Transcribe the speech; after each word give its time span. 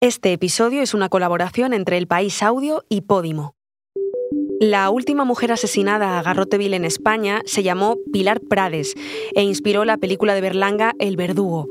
Este 0.00 0.32
episodio 0.32 0.80
es 0.80 0.94
una 0.94 1.08
colaboración 1.08 1.72
entre 1.72 1.98
El 1.98 2.06
País 2.06 2.40
Audio 2.44 2.84
y 2.88 3.00
Podimo. 3.00 3.56
La 4.60 4.90
última 4.90 5.24
mujer 5.24 5.50
asesinada 5.50 6.20
a 6.20 6.22
garrote 6.22 6.56
vil 6.56 6.74
en 6.74 6.84
España 6.84 7.42
se 7.46 7.64
llamó 7.64 7.96
Pilar 8.12 8.40
Prades 8.40 8.94
e 9.34 9.42
inspiró 9.42 9.84
la 9.84 9.96
película 9.96 10.36
de 10.36 10.40
Berlanga 10.40 10.92
El 11.00 11.16
Verdugo. 11.16 11.66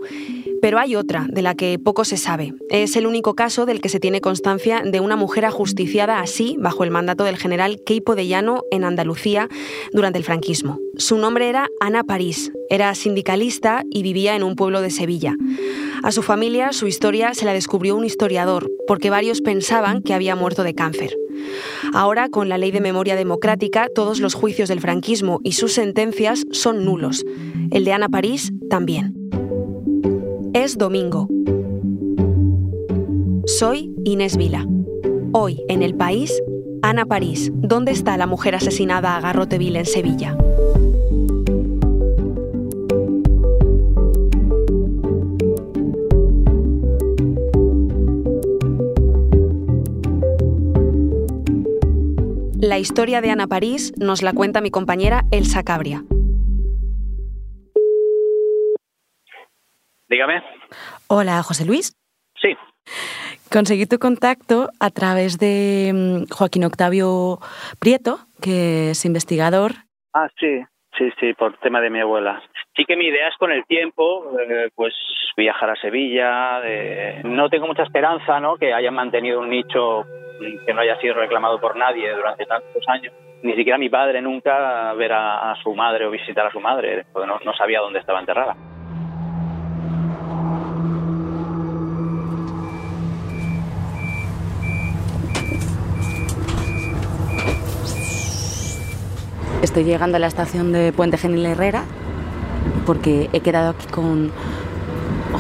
Pero 0.62 0.78
hay 0.78 0.98
otra, 0.98 1.26
de 1.29 1.42
la 1.42 1.55
que 1.55 1.79
poco 1.79 2.04
se 2.04 2.18
sabe. 2.18 2.54
Es 2.70 2.98
el 2.98 3.08
único 3.08 3.34
caso 3.34 3.66
del 3.66 3.80
que 3.80 3.88
se 3.88 4.02
tiene 4.02 4.20
constancia 4.20 4.82
de 4.84 5.00
una 5.00 5.16
mujer 5.16 5.46
ajusticiada 5.46 6.20
así, 6.20 6.57
bajo 6.59 6.84
el 6.84 6.91
mandato 6.91 7.23
del 7.23 7.38
general 7.38 7.80
Queipo 7.86 8.14
de 8.14 8.28
Llano 8.28 8.64
en 8.71 8.84
Andalucía 8.84 9.48
durante 9.94 10.20
el 10.20 10.25
franquismo. 10.25 10.80
Su 10.98 11.18
nombre 11.18 11.48
era 11.48 11.70
Ana 11.80 12.04
París, 12.04 12.52
era 12.70 12.94
sindicalista 12.94 13.84
y 13.89 14.04
vivía 14.04 14.36
en 14.36 14.44
un 14.44 14.57
pueblo 14.57 14.82
de 14.82 14.89
Sevilla. 14.89 15.34
A 16.04 16.11
su 16.11 16.21
familia 16.21 16.73
su 16.73 16.88
historia 16.88 17.34
se 17.34 17.45
la 17.45 17.54
descubrió 17.54 17.95
un 17.95 18.05
historiador, 18.05 18.70
porque 18.88 19.09
varios 19.09 19.41
pensaban 19.41 20.02
que 20.02 20.13
había 20.13 20.35
muerto 20.35 20.63
de 20.63 20.76
cáncer. 20.76 21.16
Ahora, 21.94 22.30
con 22.30 22.49
la 22.49 22.58
ley 22.58 22.72
de 22.72 22.81
memoria 22.81 23.16
democrática, 23.16 23.88
todos 23.94 24.20
los 24.20 24.34
juicios 24.34 24.70
del 24.70 24.81
franquismo 24.81 25.39
y 25.44 25.53
sus 25.53 25.73
sentencias 25.73 26.45
son 26.52 26.86
nulos. 26.86 27.25
El 27.72 27.86
de 27.86 27.94
Ana 27.94 28.09
París 28.09 28.52
también. 28.70 29.13
Es 30.53 30.77
domingo. 30.77 31.27
Soy 33.45 33.94
Inés 34.03 34.38
Vila. 34.38 34.66
Hoy, 35.31 35.64
en 35.67 35.84
el 35.84 35.95
país, 35.95 36.41
Ana 36.81 37.05
París. 37.05 37.52
¿Dónde 37.53 37.91
está 37.91 38.17
la 38.17 38.27
mujer 38.27 38.55
asesinada 38.55 39.17
a 39.17 39.22
garrote 39.22 39.58
vil 39.58 39.75
en 39.75 39.86
Sevilla? 39.86 40.38
La 52.59 52.80
historia 52.80 53.22
de 53.22 53.30
Ana 53.30 53.45
París 53.45 53.94
nos 54.00 54.23
la 54.23 54.33
cuenta 54.33 54.61
mi 54.61 54.72
compañera 54.72 55.22
Elsa 55.31 55.61
Cabria. 55.63 56.02
Dígame. 60.09 60.41
Hola, 61.05 61.44
José 61.44 61.66
Luis. 61.66 61.94
Sí. 62.41 62.58
Conseguí 63.52 63.86
tu 63.86 63.99
contacto 63.99 64.69
a 64.80 64.89
través 64.89 65.38
de 65.38 65.91
mm, 65.94 66.33
Joaquín 66.33 66.64
Octavio 66.64 67.38
Prieto, 67.80 68.22
que 68.41 68.89
es 68.92 69.05
investigador. 69.05 69.73
Ah, 70.14 70.30
sí, 70.39 70.64
sí, 70.97 71.11
sí, 71.19 71.33
por 71.36 71.58
tema 71.59 71.80
de 71.80 71.92
mi 71.92 71.99
abuela. 71.99 72.42
Sí 72.78 72.86
que 72.86 72.95
mi 72.95 73.08
idea 73.08 73.28
es 73.28 73.36
con 73.38 73.52
el 73.52 73.66
tiempo, 73.66 74.38
eh, 74.39 74.70
pues 74.75 74.94
viajar 75.36 75.72
a 75.72 75.75
Sevilla. 75.75 76.61
No 77.23 77.50
tengo 77.50 77.66
mucha 77.66 77.81
esperanza, 77.81 78.39
¿no? 78.39 78.56
Que 78.56 78.72
hayan 78.72 78.94
mantenido 78.94 79.39
un 79.39 79.50
nicho 79.50 80.06
que 80.64 80.73
no 80.75 80.81
haya 80.81 80.95
sido 81.00 81.16
reclamado 81.16 81.59
por 81.59 81.75
nadie 81.75 82.14
durante 82.14 82.45
tantos 82.45 82.83
años. 82.88 83.11
Ni 83.42 83.55
siquiera 83.55 83.80
mi 83.80 83.89
padre 83.89 84.22
nunca 84.22 84.94
ver 84.94 85.11
a, 85.11 85.55
su 85.64 85.73
madre 85.73 86.05
o 86.05 86.11
visitar 86.11 86.45
a 86.45 86.52
su 86.52 86.59
madre, 86.59 87.05
porque 87.11 87.28
no 87.28 87.53
sabía 87.53 87.80
dónde 87.80 87.98
estaba 87.98 88.20
enterrada. 88.20 88.55
Estoy 99.64 99.83
llegando 99.83 100.17
a 100.17 100.20
la 100.20 100.28
estación 100.28 100.72
de 100.72 100.94
Puente 100.94 101.17
Genil 101.17 101.45
Herrera 101.48 101.83
porque 102.86 103.30
he 103.33 103.42
quedado 103.42 103.70
aquí 103.70 103.88
con 103.88 104.31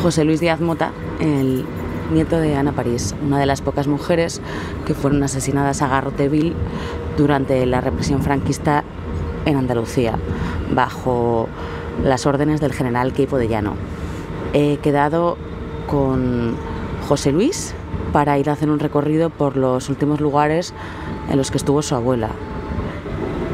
José 0.01 0.23
Luis 0.23 0.39
Díaz 0.39 0.59
Mota, 0.59 0.91
el 1.19 1.65
nieto 2.13 2.37
de 2.39 2.55
Ana 2.55 2.71
París, 2.71 3.15
una 3.25 3.39
de 3.39 3.45
las 3.45 3.61
pocas 3.61 3.87
mujeres 3.87 4.41
que 4.85 4.93
fueron 4.93 5.23
asesinadas 5.23 5.81
a 5.81 5.87
garrote 5.87 6.29
vil 6.29 6.53
durante 7.17 7.65
la 7.65 7.81
represión 7.81 8.21
franquista 8.21 8.83
en 9.45 9.57
Andalucía, 9.57 10.17
bajo 10.73 11.47
las 12.03 12.25
órdenes 12.25 12.61
del 12.61 12.73
general 12.73 13.13
Queipo 13.13 13.37
de 13.37 13.47
Llano. 13.47 13.73
He 14.53 14.77
quedado 14.77 15.37
con 15.87 16.55
José 17.07 17.31
Luis 17.31 17.73
para 18.11 18.37
ir 18.37 18.49
a 18.49 18.53
hacer 18.53 18.69
un 18.69 18.79
recorrido 18.79 19.29
por 19.29 19.57
los 19.57 19.89
últimos 19.89 20.21
lugares 20.21 20.73
en 21.29 21.37
los 21.37 21.51
que 21.51 21.57
estuvo 21.57 21.81
su 21.81 21.95
abuela, 21.95 22.29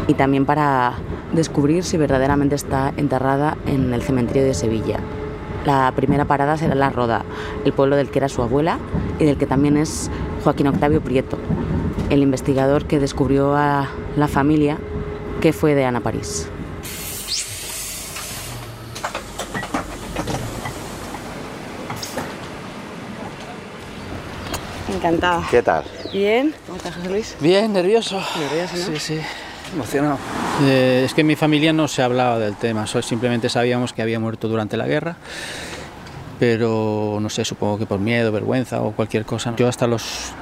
y 0.07 0.13
también 0.13 0.45
para 0.45 0.93
descubrir 1.33 1.83
si 1.83 1.97
verdaderamente 1.97 2.55
está 2.55 2.93
enterrada 2.97 3.57
en 3.65 3.93
el 3.93 4.01
cementerio 4.01 4.43
de 4.43 4.53
Sevilla. 4.53 4.99
La 5.65 5.91
primera 5.95 6.25
parada 6.25 6.57
será 6.57 6.75
La 6.75 6.89
Roda, 6.89 7.23
el 7.63 7.73
pueblo 7.73 7.95
del 7.95 8.09
que 8.09 8.19
era 8.19 8.29
su 8.29 8.41
abuela 8.41 8.79
y 9.19 9.25
del 9.25 9.37
que 9.37 9.45
también 9.45 9.77
es 9.77 10.11
Joaquín 10.43 10.67
Octavio 10.67 11.01
Prieto, 11.01 11.37
el 12.09 12.21
investigador 12.21 12.85
que 12.85 12.99
descubrió 12.99 13.55
a 13.55 13.89
la 14.17 14.27
familia 14.27 14.77
que 15.41 15.53
fue 15.53 15.73
de 15.73 15.85
Ana 15.85 16.01
París. 16.01 16.49
Encantada. 24.93 25.43
¿Qué 25.49 25.63
tal? 25.63 25.83
Bien. 26.11 26.53
¿Cómo 26.65 26.77
estás, 26.77 26.95
José 26.95 27.09
Luis? 27.09 27.35
Bien, 27.39 27.73
nervioso. 27.73 28.21
Nervioso, 28.39 28.77
¿no? 28.77 28.83
Sí, 28.83 28.99
sí 28.99 29.21
emocionado. 29.73 30.17
Eh, 30.63 31.03
es 31.05 31.13
que 31.13 31.21
en 31.21 31.27
mi 31.27 31.35
familia 31.35 31.73
no 31.73 31.87
se 31.87 32.01
hablaba 32.01 32.39
del 32.39 32.55
tema, 32.55 32.85
simplemente 32.87 33.49
sabíamos 33.49 33.93
que 33.93 34.01
había 34.01 34.19
muerto 34.19 34.47
durante 34.47 34.77
la 34.77 34.87
guerra, 34.87 35.17
pero 36.39 37.17
no 37.21 37.29
sé, 37.29 37.45
supongo 37.45 37.77
que 37.77 37.85
por 37.85 37.99
miedo, 37.99 38.31
vergüenza 38.31 38.81
o 38.81 38.91
cualquier 38.91 39.25
cosa. 39.25 39.53
Yo 39.57 39.67
hasta 39.67 39.87
los 39.87 40.33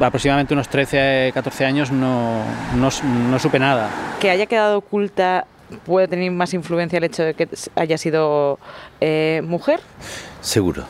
aproximadamente 0.00 0.54
unos 0.54 0.68
13, 0.68 1.30
14 1.34 1.64
años 1.64 1.92
no, 1.92 2.42
no, 2.76 3.38
supe 3.38 3.58
nada. 3.58 3.90
Que 4.20 4.30
haya 4.30 4.46
quedado 4.46 4.78
oculta 4.78 5.46
puede 5.84 6.08
tener 6.08 6.30
más 6.30 6.52
influencia 6.54 6.98
el 6.98 7.04
hecho 7.04 7.22
de 7.22 7.34
que 7.34 7.48
haya 7.76 7.96
sido 7.96 8.58
eh, 9.00 9.40
mujer? 9.44 9.80
Seguro, 10.40 10.84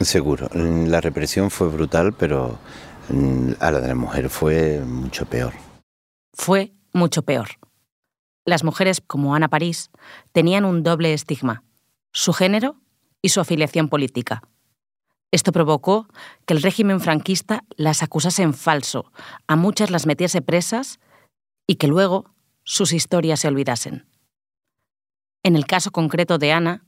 seguro. 0.00 0.48
La 0.52 1.00
represión 1.00 1.50
fue 1.50 1.68
brutal, 1.68 2.12
pero 2.12 2.58
mm, 3.08 3.52
a 3.58 3.70
la 3.70 3.80
de 3.80 3.88
la 3.88 3.94
mujer 3.94 4.28
fue 4.28 4.80
mucho 4.80 5.24
peor. 5.26 5.54
Fue 6.34 6.75
mucho 6.96 7.22
peor. 7.22 7.50
Las 8.44 8.64
mujeres 8.64 9.00
como 9.00 9.34
Ana 9.34 9.48
París 9.48 9.90
tenían 10.32 10.64
un 10.64 10.82
doble 10.82 11.12
estigma, 11.12 11.62
su 12.12 12.32
género 12.32 12.76
y 13.22 13.28
su 13.28 13.40
afiliación 13.40 13.88
política. 13.88 14.42
Esto 15.30 15.52
provocó 15.52 16.08
que 16.46 16.54
el 16.54 16.62
régimen 16.62 17.00
franquista 17.00 17.64
las 17.76 18.02
acusase 18.02 18.42
en 18.42 18.54
falso, 18.54 19.12
a 19.46 19.56
muchas 19.56 19.90
las 19.90 20.06
metiese 20.06 20.42
presas 20.42 21.00
y 21.66 21.76
que 21.76 21.88
luego 21.88 22.34
sus 22.62 22.92
historias 22.92 23.40
se 23.40 23.48
olvidasen. 23.48 24.06
En 25.42 25.56
el 25.56 25.66
caso 25.66 25.90
concreto 25.90 26.38
de 26.38 26.52
Ana, 26.52 26.84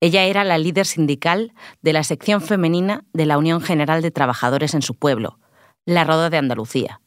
ella 0.00 0.24
era 0.24 0.44
la 0.44 0.58
líder 0.58 0.86
sindical 0.86 1.54
de 1.80 1.92
la 1.92 2.02
sección 2.02 2.42
femenina 2.42 3.04
de 3.12 3.26
la 3.26 3.38
Unión 3.38 3.60
General 3.60 4.02
de 4.02 4.10
Trabajadores 4.10 4.74
en 4.74 4.82
su 4.82 4.94
pueblo, 4.94 5.38
la 5.86 6.04
Roda 6.04 6.30
de 6.30 6.38
Andalucía. 6.38 7.00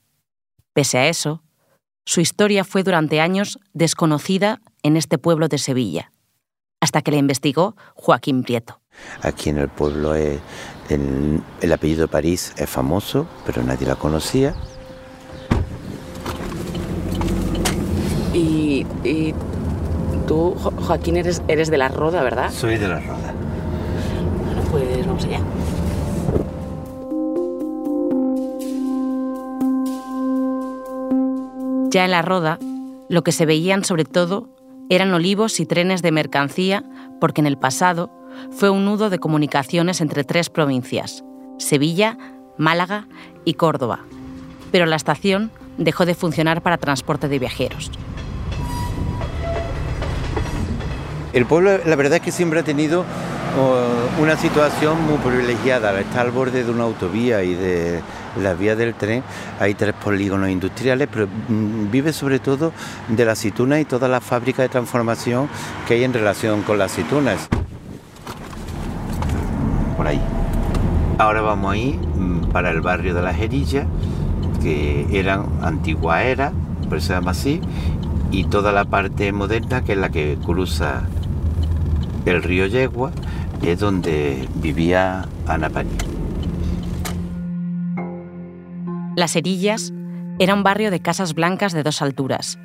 Pese 0.73 0.97
a 0.97 1.07
eso, 1.07 1.43
su 2.07 2.21
historia 2.21 2.63
fue 2.63 2.83
durante 2.83 3.19
años 3.19 3.59
desconocida 3.73 4.61
en 4.81 4.95
este 4.95 5.17
pueblo 5.17 5.49
de 5.49 5.57
Sevilla, 5.57 6.13
hasta 6.79 7.01
que 7.01 7.11
la 7.11 7.17
investigó 7.17 7.75
Joaquín 7.95 8.43
Prieto. 8.43 8.79
Aquí 9.21 9.49
en 9.49 9.57
el 9.57 9.67
pueblo 9.67 10.15
el, 10.15 10.41
apellido 11.69 12.07
París 12.07 12.53
es 12.55 12.69
famoso, 12.69 13.27
pero 13.45 13.61
nadie 13.61 13.85
la 13.85 13.95
conocía. 13.95 14.55
Y, 18.33 18.85
tú, 20.27 20.55
Joaquín, 20.55 21.17
eres, 21.17 21.41
eres 21.49 21.69
de 21.69 21.77
la 21.77 21.89
Roda, 21.89 22.23
¿verdad? 22.23 22.53
Soy 22.53 22.77
de 22.77 22.87
la 22.87 23.01
Roda. 23.01 23.33
Bueno, 24.45 24.61
pues 24.71 25.05
vamos 25.05 25.25
allá. 25.25 25.41
Ya 31.97 32.05
en 32.05 32.11
la 32.11 32.21
Roda, 32.21 32.59
lo 33.09 33.23
que 33.23 33.31
se 33.31 33.47
veían 33.47 33.83
sobre 33.83 34.05
todo 34.05 34.49
eran 34.87 35.11
olivos 35.15 35.59
y 35.59 35.65
trenes 35.65 36.03
de 36.03 36.11
mercancía 36.11 36.83
porque 37.19 37.41
en 37.41 37.47
el 37.47 37.57
pasado 37.57 38.11
fue 38.51 38.69
un 38.69 38.85
nudo 38.85 39.09
de 39.09 39.17
comunicaciones 39.17 39.99
entre 39.99 40.23
tres 40.23 40.51
provincias, 40.51 41.23
Sevilla, 41.57 42.15
Málaga 42.55 43.07
y 43.45 43.55
Córdoba. 43.55 44.01
Pero 44.71 44.85
la 44.85 44.95
estación 44.95 45.49
dejó 45.79 46.05
de 46.05 46.13
funcionar 46.13 46.61
para 46.61 46.77
transporte 46.77 47.29
de 47.29 47.39
viajeros. 47.39 47.89
El 51.33 51.47
pueblo, 51.47 51.79
la 51.83 51.95
verdad 51.95 52.17
es 52.17 52.21
que 52.21 52.31
siempre 52.31 52.59
ha 52.59 52.63
tenido 52.63 53.05
una 54.19 54.37
situación 54.37 55.01
muy 55.05 55.17
privilegiada. 55.17 55.99
Está 55.99 56.21
al 56.21 56.31
borde 56.31 56.63
de 56.63 56.71
una 56.71 56.83
autovía 56.83 57.43
y 57.43 57.55
de 57.55 58.01
la 58.41 58.53
vía 58.53 58.75
del 58.75 58.93
tren. 58.93 59.23
Hay 59.59 59.73
tres 59.73 59.93
polígonos 59.93 60.49
industriales, 60.49 61.07
pero 61.11 61.27
mm, 61.27 61.89
vive 61.91 62.13
sobre 62.13 62.39
todo 62.39 62.71
de 63.07 63.25
la 63.25 63.33
aceituna 63.33 63.79
y 63.79 63.85
todas 63.85 64.09
las 64.09 64.23
fábricas 64.23 64.63
de 64.63 64.69
transformación 64.69 65.49
que 65.87 65.95
hay 65.95 66.03
en 66.03 66.13
relación 66.13 66.61
con 66.63 66.77
las 66.77 66.91
aceitunas. 66.91 67.47
Por 69.95 70.07
ahí. 70.07 70.21
Ahora 71.17 71.41
vamos 71.41 71.73
ahí 71.73 71.93
mm, 71.93 72.51
para 72.51 72.69
el 72.69 72.81
barrio 72.81 73.13
de 73.13 73.21
las 73.21 73.39
Herillas, 73.39 73.87
que 74.61 75.07
eran 75.11 75.45
antigua 75.61 76.23
era, 76.23 76.51
por 76.87 76.97
eso 76.97 77.07
se 77.07 77.13
llama 77.13 77.31
así, 77.31 77.61
y 78.31 78.43
toda 78.45 78.71
la 78.71 78.85
parte 78.85 79.31
moderna, 79.31 79.83
que 79.83 79.93
es 79.93 79.97
la 79.97 80.09
que 80.09 80.37
cruza 80.45 81.03
el 82.25 82.43
río 82.43 82.67
Yegua, 82.67 83.11
es 83.61 83.79
donde 83.79 84.47
vivía 84.55 85.27
Ana 85.45 85.69
París. 85.69 85.93
Las 89.15 89.35
Herillas 89.35 89.93
era 90.39 90.53
un 90.53 90.63
barrio 90.63 90.91
de 90.91 90.99
casas 90.99 91.33
blancas 91.33 91.73
de 91.73 91.81
dos 91.81 92.01
alturas. 92.01 92.59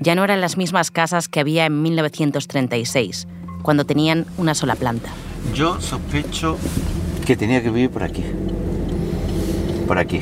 Ya 0.00 0.14
no 0.14 0.22
eran 0.22 0.40
las 0.40 0.56
mismas 0.56 0.92
casas 0.92 1.28
que 1.28 1.40
había 1.40 1.66
en 1.66 1.82
1936, 1.82 3.26
cuando 3.62 3.84
tenían 3.84 4.24
una 4.36 4.54
sola 4.54 4.76
planta. 4.76 5.10
Yo 5.54 5.80
sospecho 5.80 6.56
que 7.26 7.36
tenía 7.36 7.62
que 7.62 7.70
vivir 7.70 7.90
por 7.90 8.04
aquí. 8.04 8.22
Por 9.88 9.98
aquí. 9.98 10.20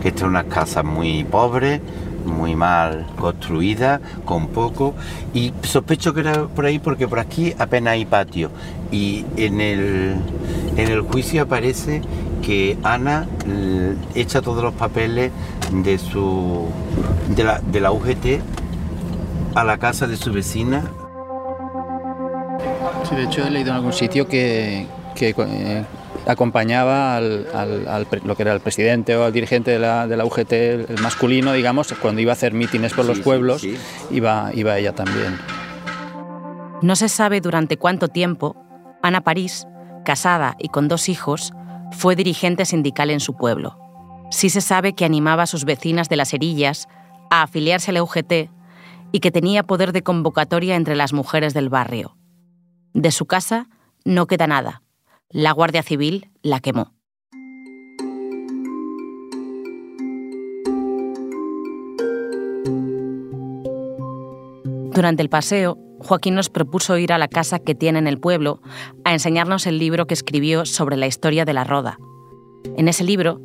Que 0.00 0.08
esta 0.08 0.20
es 0.20 0.28
una 0.28 0.44
casa 0.44 0.84
muy 0.84 1.24
pobre, 1.24 1.80
muy 2.28 2.54
mal 2.54 3.06
construida, 3.18 4.00
con 4.24 4.48
poco. 4.48 4.94
Y 5.34 5.52
sospecho 5.62 6.14
que 6.14 6.20
era 6.20 6.46
por 6.46 6.66
ahí 6.66 6.78
porque 6.78 7.08
por 7.08 7.18
aquí 7.18 7.54
apenas 7.58 7.92
hay 7.92 8.04
patio. 8.04 8.50
Y 8.90 9.24
en 9.36 9.60
el, 9.60 10.16
en 10.76 10.90
el 10.90 11.00
juicio 11.02 11.42
aparece 11.42 12.02
que 12.42 12.78
Ana 12.82 13.26
echa 14.14 14.40
todos 14.40 14.62
los 14.62 14.74
papeles 14.74 15.32
de 15.72 15.98
su 15.98 16.66
de 17.34 17.44
la, 17.44 17.60
de 17.60 17.80
la 17.80 17.92
UGT 17.92 18.40
a 19.54 19.64
la 19.64 19.78
casa 19.78 20.06
de 20.06 20.16
su 20.16 20.32
vecina. 20.32 20.84
Sí, 23.08 23.14
de 23.14 23.24
hecho 23.24 23.46
he 23.46 23.50
leído 23.50 23.70
en 23.70 23.76
algún 23.76 23.92
sitio 23.92 24.26
que, 24.28 24.86
que 25.14 25.34
eh, 25.36 25.84
acompañaba 26.28 27.16
al, 27.16 28.06
lo 28.24 28.36
que 28.36 28.42
era 28.42 28.52
el 28.52 28.60
presidente 28.60 29.16
o 29.16 29.24
al 29.24 29.32
dirigente 29.32 29.70
de 29.70 29.78
la, 29.78 30.06
de 30.06 30.16
la, 30.16 30.24
UGT, 30.24 30.52
el 30.52 31.00
masculino, 31.02 31.52
digamos, 31.52 31.92
cuando 31.94 32.20
iba 32.20 32.32
a 32.32 32.34
hacer 32.34 32.52
mítines 32.52 32.92
por 32.92 33.04
los 33.06 33.20
pueblos, 33.20 33.66
Iba, 34.10 34.50
iba 34.54 34.78
ella 34.78 34.94
también. 34.94 35.38
No 36.82 36.96
se 36.96 37.08
sabe 37.08 37.40
durante 37.40 37.76
cuánto 37.76 38.08
tiempo 38.08 38.56
Ana 39.02 39.22
París, 39.22 39.66
casada 40.04 40.56
y 40.58 40.68
con 40.68 40.88
dos 40.88 41.08
hijos, 41.08 41.52
fue 41.92 42.16
dirigente 42.16 42.64
sindical 42.64 43.10
en 43.10 43.20
su 43.20 43.36
pueblo. 43.36 43.78
Sí 44.30 44.50
se 44.50 44.60
sabe 44.60 44.94
que 44.94 45.04
animaba 45.04 45.44
a 45.44 45.46
sus 45.46 45.64
vecinas 45.64 46.08
de 46.08 46.16
las 46.16 46.34
Herillas 46.34 46.88
a 47.30 47.42
afiliarse 47.42 47.90
a 47.90 47.94
la 47.94 48.02
UGT 48.02 48.50
y 49.12 49.20
que 49.20 49.30
tenía 49.30 49.62
poder 49.62 49.92
de 49.92 50.02
convocatoria 50.02 50.76
entre 50.76 50.96
las 50.96 51.12
mujeres 51.12 51.54
del 51.54 51.68
barrio. 51.68 52.16
De 52.92 53.10
su 53.10 53.26
casa 53.26 53.68
no 54.04 54.26
queda 54.26 54.46
nada. 54.46 54.82
La 55.30 55.52
Guardia 55.52 55.82
Civil 55.82 56.30
la 56.40 56.58
quemó. 56.60 56.94
Durante 64.94 65.22
el 65.22 65.28
paseo, 65.28 65.76
Joaquín 65.98 66.34
nos 66.34 66.48
propuso 66.48 66.96
ir 66.96 67.12
a 67.12 67.18
la 67.18 67.28
casa 67.28 67.58
que 67.58 67.74
tiene 67.74 67.98
en 67.98 68.06
el 68.06 68.18
pueblo 68.18 68.62
a 69.04 69.12
enseñarnos 69.12 69.66
el 69.66 69.78
libro 69.78 70.06
que 70.06 70.14
escribió 70.14 70.64
sobre 70.64 70.96
la 70.96 71.06
historia 71.06 71.44
de 71.44 71.52
la 71.52 71.64
Roda. 71.64 71.98
En 72.78 72.88
ese 72.88 73.04
libro 73.04 73.38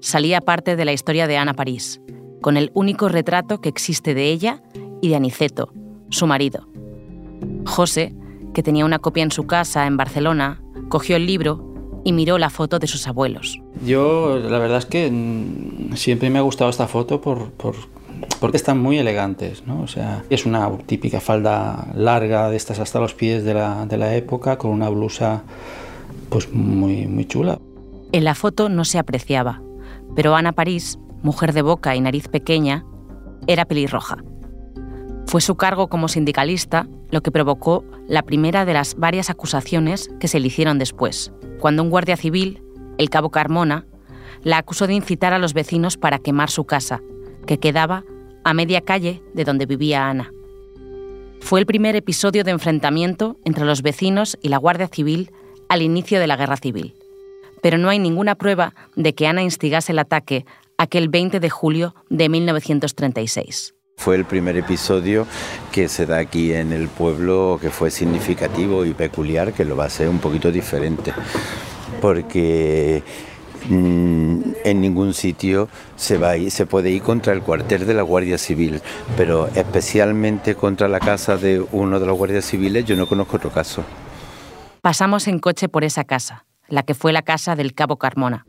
salía 0.00 0.40
parte 0.40 0.74
de 0.74 0.84
la 0.84 0.92
historia 0.92 1.28
de 1.28 1.36
Ana 1.36 1.54
París, 1.54 2.00
con 2.42 2.56
el 2.56 2.72
único 2.74 3.08
retrato 3.08 3.60
que 3.60 3.68
existe 3.68 4.12
de 4.12 4.32
ella 4.32 4.60
y 5.00 5.10
de 5.10 5.14
Aniceto, 5.14 5.72
su 6.10 6.26
marido. 6.26 6.66
José, 7.64 8.12
que 8.54 8.64
tenía 8.64 8.84
una 8.84 8.98
copia 8.98 9.22
en 9.22 9.30
su 9.30 9.46
casa 9.46 9.86
en 9.86 9.96
Barcelona, 9.96 10.60
cogió 10.88 11.16
el 11.16 11.26
libro 11.26 11.68
y 12.04 12.12
miró 12.12 12.38
la 12.38 12.50
foto 12.50 12.78
de 12.78 12.86
sus 12.86 13.06
abuelos. 13.06 13.60
Yo, 13.84 14.38
la 14.38 14.58
verdad 14.58 14.78
es 14.78 14.86
que 14.86 15.10
mm, 15.10 15.94
siempre 15.96 16.30
me 16.30 16.38
ha 16.38 16.42
gustado 16.42 16.70
esta 16.70 16.86
foto 16.86 17.20
por, 17.20 17.50
porque 18.40 18.56
están 18.56 18.80
muy 18.80 18.98
elegantes, 18.98 19.66
¿no? 19.66 19.82
O 19.82 19.86
sea, 19.86 20.24
es 20.30 20.46
una 20.46 20.70
típica 20.86 21.20
falda 21.20 21.88
larga 21.94 22.48
de 22.50 22.56
estas 22.56 22.78
hasta 22.78 23.00
los 23.00 23.14
pies 23.14 23.44
de 23.44 23.54
la, 23.54 23.86
de 23.86 23.96
la 23.96 24.14
época, 24.14 24.58
con 24.58 24.70
una 24.70 24.88
blusa 24.88 25.42
pues 26.28 26.52
muy, 26.52 27.06
muy 27.06 27.26
chula. 27.26 27.58
En 28.12 28.24
la 28.24 28.34
foto 28.34 28.68
no 28.68 28.84
se 28.84 28.98
apreciaba, 28.98 29.62
pero 30.16 30.34
Ana 30.34 30.52
París, 30.52 30.98
mujer 31.22 31.52
de 31.52 31.62
boca 31.62 31.94
y 31.94 32.00
nariz 32.00 32.28
pequeña, 32.28 32.84
era 33.46 33.64
pelirroja. 33.64 34.18
Fue 35.28 35.42
su 35.42 35.56
cargo 35.56 35.88
como 35.88 36.08
sindicalista 36.08 36.88
lo 37.10 37.20
que 37.20 37.30
provocó 37.30 37.84
la 38.06 38.22
primera 38.22 38.64
de 38.64 38.72
las 38.72 38.94
varias 38.94 39.28
acusaciones 39.28 40.08
que 40.20 40.26
se 40.26 40.40
le 40.40 40.46
hicieron 40.46 40.78
después, 40.78 41.32
cuando 41.60 41.82
un 41.82 41.90
guardia 41.90 42.16
civil, 42.16 42.62
el 42.96 43.10
cabo 43.10 43.28
Carmona, 43.28 43.84
la 44.42 44.56
acusó 44.56 44.86
de 44.86 44.94
incitar 44.94 45.34
a 45.34 45.38
los 45.38 45.52
vecinos 45.52 45.98
para 45.98 46.18
quemar 46.18 46.48
su 46.48 46.64
casa, 46.64 47.02
que 47.46 47.58
quedaba 47.58 48.04
a 48.42 48.54
media 48.54 48.80
calle 48.80 49.22
de 49.34 49.44
donde 49.44 49.66
vivía 49.66 50.08
Ana. 50.08 50.32
Fue 51.40 51.60
el 51.60 51.66
primer 51.66 51.94
episodio 51.94 52.42
de 52.42 52.52
enfrentamiento 52.52 53.36
entre 53.44 53.66
los 53.66 53.82
vecinos 53.82 54.38
y 54.40 54.48
la 54.48 54.56
Guardia 54.56 54.88
Civil 54.88 55.30
al 55.68 55.82
inicio 55.82 56.20
de 56.20 56.26
la 56.26 56.36
Guerra 56.36 56.56
Civil, 56.56 56.94
pero 57.60 57.76
no 57.76 57.90
hay 57.90 57.98
ninguna 57.98 58.36
prueba 58.36 58.74
de 58.96 59.14
que 59.14 59.26
Ana 59.26 59.42
instigase 59.42 59.92
el 59.92 59.98
ataque 59.98 60.46
aquel 60.78 61.10
20 61.10 61.38
de 61.38 61.50
julio 61.50 61.94
de 62.08 62.30
1936. 62.30 63.74
Fue 63.98 64.14
el 64.14 64.24
primer 64.24 64.56
episodio 64.56 65.26
que 65.72 65.88
se 65.88 66.06
da 66.06 66.18
aquí 66.18 66.52
en 66.52 66.72
el 66.72 66.86
pueblo 66.86 67.58
que 67.60 67.68
fue 67.68 67.90
significativo 67.90 68.84
y 68.84 68.94
peculiar, 68.94 69.52
que 69.52 69.64
lo 69.64 69.76
va 69.76 69.86
a 69.86 69.90
ser 69.90 70.08
un 70.08 70.20
poquito 70.20 70.52
diferente, 70.52 71.12
porque 72.00 73.02
mm, 73.68 74.40
en 74.64 74.80
ningún 74.80 75.14
sitio 75.14 75.68
se, 75.96 76.16
va 76.16 76.34
se 76.48 76.64
puede 76.64 76.90
ir 76.90 77.02
contra 77.02 77.32
el 77.32 77.42
cuartel 77.42 77.88
de 77.88 77.94
la 77.94 78.02
Guardia 78.02 78.38
Civil, 78.38 78.80
pero 79.16 79.48
especialmente 79.48 80.54
contra 80.54 80.86
la 80.86 81.00
casa 81.00 81.36
de 81.36 81.60
uno 81.72 81.98
de 81.98 82.06
los 82.06 82.16
guardias 82.16 82.44
civiles 82.44 82.84
yo 82.84 82.94
no 82.94 83.08
conozco 83.08 83.36
otro 83.36 83.50
caso. 83.50 83.82
Pasamos 84.80 85.26
en 85.26 85.40
coche 85.40 85.68
por 85.68 85.82
esa 85.82 86.04
casa, 86.04 86.44
la 86.68 86.84
que 86.84 86.94
fue 86.94 87.12
la 87.12 87.22
casa 87.22 87.56
del 87.56 87.74
cabo 87.74 87.96
Carmona. 87.96 88.46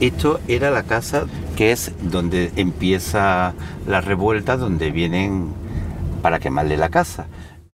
Esto 0.00 0.40
era 0.48 0.70
la 0.70 0.84
casa 0.84 1.26
que 1.56 1.72
es 1.72 1.92
donde 2.02 2.52
empieza 2.56 3.54
la 3.86 4.00
revuelta, 4.00 4.56
donde 4.56 4.90
vienen 4.90 5.52
para 6.22 6.38
quemarle 6.38 6.76
la 6.76 6.90
casa. 6.90 7.26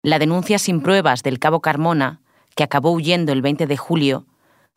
La 0.02 0.18
denuncia 0.18 0.58
sin 0.58 0.82
pruebas 0.82 1.22
del 1.22 1.38
cabo 1.38 1.60
Carmona, 1.60 2.20
que 2.54 2.64
acabó 2.64 2.90
huyendo 2.90 3.32
el 3.32 3.40
20 3.40 3.66
de 3.66 3.76
julio, 3.76 4.26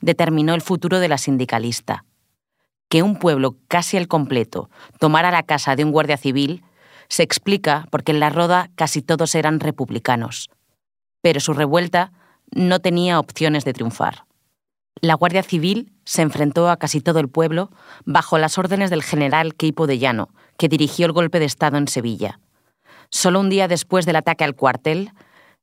determinó 0.02 0.54
el 0.54 0.62
futuro 0.62 1.00
de 1.00 1.08
la 1.08 1.18
sindicalista. 1.18 2.06
Que 2.90 3.04
un 3.04 3.18
pueblo 3.18 3.56
casi 3.68 3.98
al 3.98 4.08
completo 4.08 4.70
tomara 5.00 5.32
la 5.32 5.44
casa 5.44 5.76
de 5.76 5.84
un 5.84 5.92
guardia 5.92 6.18
civil 6.18 6.64
se 7.08 7.24
explica 7.24 7.88
porque 7.92 8.12
en 8.12 8.20
la 8.20 8.30
Roda 8.30 8.70
casi 8.76 9.02
todos 9.02 9.36
eran 9.36 9.60
republicanos. 9.60 10.50
Pero 11.22 11.40
su 11.40 11.54
revuelta 11.54 12.12
no 12.52 12.80
tenía 12.80 13.20
opciones 13.20 13.66
de 13.66 13.74
triunfar. 13.74 14.26
La 15.00 15.16
Guardia 15.16 15.44
Civil 15.44 15.94
se 16.06 16.22
enfrentó 16.22 16.70
a 16.70 16.78
casi 16.78 17.02
todo 17.02 17.20
el 17.20 17.30
pueblo 17.30 17.72
bajo 18.06 18.38
las 18.38 18.58
órdenes 18.58 18.90
del 18.90 19.04
general 19.04 19.56
Queipo 19.56 19.88
de 19.88 19.98
Llano, 19.98 20.30
que 20.58 20.68
dirigió 20.68 21.06
el 21.06 21.14
golpe 21.14 21.40
de 21.40 21.46
Estado 21.46 21.78
en 21.78 21.88
Sevilla. 21.88 22.40
Solo 23.10 23.40
un 23.40 23.50
día 23.50 23.68
después 23.68 24.06
del 24.06 24.18
ataque 24.18 24.44
al 24.44 24.56
cuartel, 24.56 25.12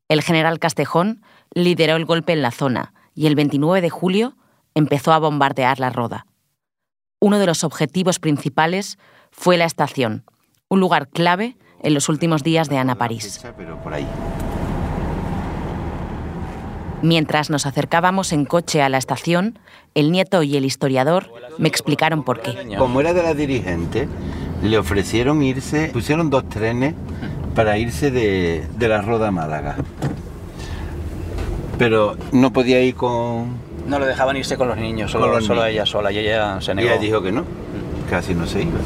el 0.09 0.23
general 0.23 0.59
Castejón 0.59 1.23
lideró 1.55 1.97
el 1.97 2.05
golpe 2.05 2.33
en 2.33 2.43
la 2.43 2.51
zona 2.51 2.95
y 3.15 3.27
el 3.27 3.35
29 3.35 3.81
de 3.81 3.91
julio 3.91 4.37
empezó 4.75 5.13
a 5.13 5.19
bombardear 5.19 5.79
la 5.79 5.91
Roda. 5.91 6.27
Uno 7.21 7.39
de 7.39 7.47
los 7.47 7.65
objetivos 7.65 8.19
principales 8.19 8.99
fue 9.31 9.57
la 9.57 9.65
estación, 9.65 10.25
un 10.69 10.81
lugar 10.81 11.09
clave 11.09 11.57
en 11.83 11.95
los 11.95 12.09
últimos 12.09 12.43
días 12.43 12.69
de 12.69 12.79
Ana 12.79 12.97
París. 12.97 13.41
Mientras 17.03 17.49
nos 17.49 17.67
acercábamos 17.67 18.33
en 18.33 18.45
coche 18.45 18.83
a 18.83 18.89
la 18.89 18.99
estación, 18.99 19.59
el 19.95 20.11
nieto 20.11 20.43
y 20.43 20.57
el 20.57 20.65
historiador 20.65 21.31
me 21.59 21.69
explicaron 21.69 22.25
por 22.25 22.41
qué. 22.41 22.77
Como 22.77 23.01
era 23.01 23.15
de 23.15 23.23
la 23.23 23.35
dirigente, 23.35 24.09
le 24.63 24.79
ofrecieron 24.79 25.43
irse, 25.43 25.91
pusieron 25.93 26.31
dos 26.31 26.49
trenes 26.49 26.95
para 27.55 27.79
irse 27.79 28.11
de, 28.11 28.67
la 28.81 29.01
Roda 29.03 29.29
a 29.29 29.31
Málaga. 29.31 29.77
Pero 31.79 32.17
no 32.33 32.53
podía 32.53 32.81
ir 32.81 32.97
con... 32.97 33.69
No 33.87 33.99
lo 33.99 34.07
dejaban 34.07 34.37
irse 34.37 34.57
con 34.57 34.69
los 34.69 34.77
niños, 34.77 35.13
solo, 35.13 35.41
solo 35.41 35.65
ella 35.65 35.87
sola, 35.87 36.11
y 36.11 36.19
ella 36.19 36.61
se 36.61 36.75
negó. 36.75 36.89
Y 36.89 36.91
ella 36.91 37.01
dijo 37.01 37.23
que 37.23 37.33
no, 37.33 37.45
casi 38.11 38.35
no 38.35 38.47
se 38.47 38.63
iba. 38.63 38.79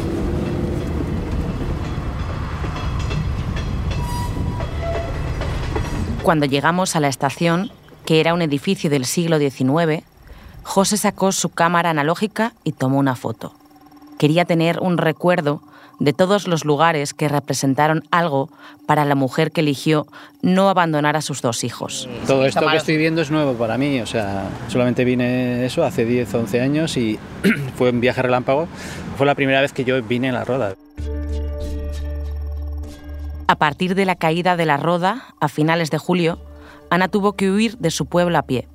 Cuando 6.22 6.46
llegamos 6.46 6.94
a 6.94 7.00
la 7.00 7.08
estación, 7.08 7.72
que 8.12 8.20
era 8.20 8.34
un 8.34 8.42
edificio 8.42 8.90
del 8.90 9.06
siglo 9.06 9.38
XIX, 9.38 10.04
José 10.64 10.98
sacó 10.98 11.32
su 11.32 11.48
cámara 11.48 11.88
analógica 11.88 12.52
y 12.62 12.72
tomó 12.72 12.98
una 12.98 13.16
foto. 13.16 13.54
quería 14.18 14.44
tener 14.44 14.80
un 14.80 14.98
recuerdo 14.98 15.62
de 15.98 16.12
todos 16.12 16.46
los 16.46 16.66
lugares 16.66 17.14
que 17.14 17.30
representaron 17.30 18.02
algo 18.10 18.50
para 18.86 19.06
la 19.06 19.14
mujer 19.14 19.50
que 19.50 19.62
eligió 19.62 20.06
no 20.42 20.68
abandonar 20.68 21.16
a 21.16 21.22
sus 21.22 21.40
dos 21.40 21.64
hijos. 21.64 22.06
Todo 22.26 22.44
esto 22.44 22.66
que 22.66 22.76
estoy 22.76 22.98
viendo 22.98 23.22
es 23.22 23.30
nuevo 23.30 23.54
para 23.54 23.78
mí, 23.78 23.98
o 24.02 24.06
sea, 24.06 24.46
solamente 24.68 25.06
vine 25.06 25.64
eso 25.64 25.82
hace 25.82 26.04
10 26.04 26.34
o 26.34 26.40
11 26.40 26.60
años 26.60 26.98
y 26.98 27.18
fue 27.78 27.88
un 27.88 28.02
viaje 28.02 28.20
relámpago. 28.20 28.68
Fue 29.16 29.24
la 29.24 29.34
primera 29.34 29.62
vez 29.62 29.72
que 29.72 29.84
yo 29.84 30.02
vine 30.02 30.28
en 30.28 30.34
la 30.34 30.44
roda. 30.44 30.74
A 33.46 33.56
partir 33.56 33.94
de 33.94 34.04
la 34.04 34.16
caída 34.16 34.58
de 34.58 34.66
la 34.66 34.76
roda, 34.76 35.34
a 35.40 35.48
finales 35.48 35.90
de 35.90 35.96
julio, 35.96 36.51
Ana 36.92 37.08
tuvo 37.08 37.32
que 37.32 37.50
huir 37.50 37.78
de 37.78 37.90
su 37.90 38.04
pueblo 38.04 38.36
a 38.36 38.42
pie. 38.42 38.68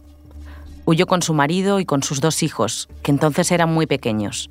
Huyó 0.85 1.05
con 1.05 1.21
su 1.21 1.35
marido 1.35 1.79
y 1.79 1.85
con 1.85 2.01
sus 2.01 2.19
dos 2.19 2.41
hijos, 2.41 2.89
que 3.03 3.11
entonces 3.11 3.51
eran 3.51 3.71
muy 3.71 3.85
pequeños. 3.85 4.49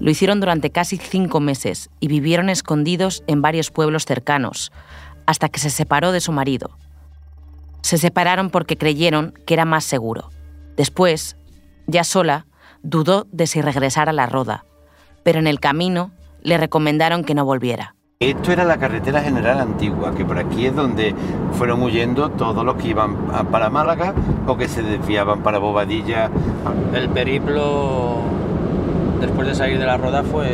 Lo 0.00 0.10
hicieron 0.10 0.40
durante 0.40 0.70
casi 0.70 0.96
cinco 0.96 1.38
meses 1.38 1.90
y 2.00 2.08
vivieron 2.08 2.48
escondidos 2.48 3.22
en 3.28 3.40
varios 3.40 3.70
pueblos 3.70 4.04
cercanos, 4.04 4.72
hasta 5.26 5.48
que 5.48 5.60
se 5.60 5.70
separó 5.70 6.10
de 6.10 6.20
su 6.20 6.32
marido. 6.32 6.70
Se 7.82 7.98
separaron 7.98 8.50
porque 8.50 8.76
creyeron 8.76 9.32
que 9.46 9.54
era 9.54 9.64
más 9.64 9.84
seguro. 9.84 10.30
Después, 10.76 11.36
ya 11.86 12.02
sola, 12.02 12.46
dudó 12.82 13.28
de 13.30 13.46
si 13.46 13.62
regresara 13.62 14.10
a 14.10 14.12
la 14.14 14.26
roda, 14.26 14.64
pero 15.22 15.38
en 15.38 15.46
el 15.46 15.60
camino 15.60 16.10
le 16.42 16.58
recomendaron 16.58 17.22
que 17.22 17.36
no 17.36 17.44
volviera. 17.44 17.94
Esto 18.20 18.50
era 18.50 18.64
la 18.64 18.78
carretera 18.78 19.22
general 19.22 19.60
antigua, 19.60 20.12
que 20.12 20.24
por 20.24 20.40
aquí 20.40 20.66
es 20.66 20.74
donde 20.74 21.14
fueron 21.52 21.80
huyendo 21.84 22.30
todos 22.30 22.64
los 22.64 22.74
que 22.74 22.88
iban 22.88 23.28
para 23.52 23.70
Málaga 23.70 24.12
o 24.44 24.56
que 24.56 24.66
se 24.66 24.82
desviaban 24.82 25.44
para 25.44 25.58
Bobadilla. 25.58 26.28
El 26.92 27.10
periplo 27.10 28.18
después 29.20 29.46
de 29.46 29.54
salir 29.54 29.78
de 29.78 29.86
la 29.86 29.98
roda 29.98 30.24
fue, 30.24 30.48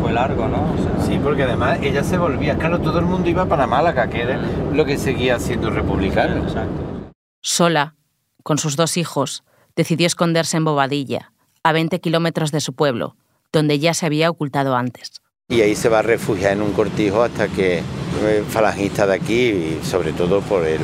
fue 0.00 0.12
largo, 0.12 0.46
¿no? 0.46 0.68
sí, 1.04 1.18
porque 1.20 1.42
además 1.42 1.80
ella 1.82 2.04
se 2.04 2.16
volvía, 2.16 2.56
claro, 2.56 2.78
todo 2.78 3.00
el 3.00 3.06
mundo 3.06 3.28
iba 3.28 3.46
para 3.46 3.66
Málaga, 3.66 4.08
que 4.08 4.22
era 4.22 4.38
mm. 4.38 4.76
lo 4.76 4.84
que 4.84 4.98
seguía 4.98 5.40
siendo 5.40 5.70
republicano. 5.70 6.44
exacto. 6.44 7.10
Sola, 7.42 7.96
con 8.44 8.58
sus 8.58 8.76
dos 8.76 8.96
hijos, 8.96 9.42
decidió 9.74 10.06
esconderse 10.06 10.56
en 10.58 10.64
Bobadilla, 10.64 11.32
a 11.64 11.72
20 11.72 11.98
kilómetros 11.98 12.52
de 12.52 12.60
su 12.60 12.72
pueblo, 12.72 13.16
donde 13.52 13.80
ya 13.80 13.94
se 13.94 14.06
había 14.06 14.30
ocultado 14.30 14.76
antes. 14.76 15.17
Y 15.50 15.62
ahí 15.62 15.74
se 15.74 15.88
va 15.88 16.00
a 16.00 16.02
refugiar 16.02 16.52
en 16.52 16.60
un 16.60 16.74
cortijo 16.74 17.22
hasta 17.22 17.48
que 17.48 17.78
eh, 17.78 18.44
falangista 18.46 19.06
de 19.06 19.14
aquí, 19.14 19.48
y 19.48 19.80
sobre 19.82 20.12
todo 20.12 20.42
por 20.42 20.66
el, 20.66 20.82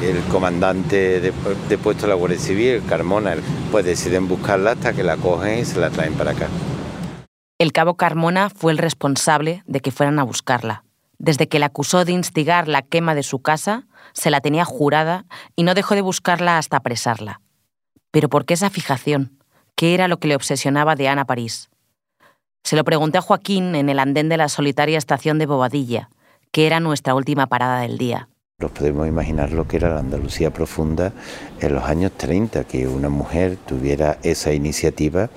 el 0.00 0.22
comandante 0.30 1.20
de, 1.20 1.32
puesto 1.78 2.02
de 2.02 2.10
la 2.10 2.14
Guardia 2.14 2.38
Civil, 2.38 2.80
Carmona, 2.88 3.34
pues 3.72 3.84
deciden 3.84 4.28
buscarla 4.28 4.70
hasta 4.70 4.92
que 4.92 5.02
la 5.02 5.16
cogen 5.16 5.58
y 5.58 5.64
se 5.64 5.80
la 5.80 5.90
traen 5.90 6.14
para 6.14 6.30
acá. 6.30 6.46
El 7.58 7.72
cabo 7.72 7.94
Carmona 7.94 8.50
fue 8.50 8.70
el 8.70 8.78
responsable 8.78 9.64
de 9.66 9.80
que 9.80 9.90
fueran 9.90 10.20
a 10.20 10.22
buscarla. 10.22 10.84
Desde 11.18 11.48
que 11.48 11.58
la 11.58 11.66
acusó 11.66 12.04
de 12.04 12.12
instigar 12.12 12.68
la 12.68 12.82
quema 12.82 13.16
de 13.16 13.24
su 13.24 13.42
casa, 13.42 13.88
se 14.12 14.30
la 14.30 14.40
tenía 14.40 14.64
jurada 14.64 15.24
y 15.56 15.64
no 15.64 15.74
dejó 15.74 15.96
de 15.96 16.02
buscarla 16.02 16.56
hasta 16.56 16.76
apresarla. 16.76 17.40
Pero 18.12 18.28
¿por 18.28 18.44
qué 18.44 18.54
esa 18.54 18.70
fijación? 18.70 19.40
¿Qué 19.74 19.94
era 19.94 20.06
lo 20.06 20.18
que 20.20 20.28
le 20.28 20.36
obsesionaba 20.36 20.94
de 20.94 21.08
Ana 21.08 21.24
París? 21.24 21.68
Se 22.62 22.76
lo 22.76 22.84
pregunté 22.84 23.18
a 23.18 23.22
Joaquín 23.22 23.74
en 23.74 23.88
el 23.88 23.98
andén 23.98 24.28
de 24.28 24.36
la 24.36 24.48
solitaria 24.48 24.98
estación 24.98 25.38
de 25.38 25.46
Bobadilla, 25.46 26.10
que 26.52 26.66
era 26.66 26.80
nuestra 26.80 27.14
última 27.14 27.46
parada 27.46 27.80
del 27.80 27.98
día. 27.98 28.28
Nos 28.58 28.72
podemos 28.72 29.08
imaginar 29.08 29.52
lo 29.52 29.66
que 29.66 29.78
era 29.78 29.94
la 29.94 30.00
Andalucía 30.00 30.52
profunda 30.52 31.12
en 31.60 31.74
los 31.74 31.84
años 31.84 32.12
30, 32.16 32.64
que 32.64 32.86
una 32.86 33.08
mujer 33.08 33.56
tuviera 33.66 34.18
esa 34.22 34.52
iniciativa 34.52 35.30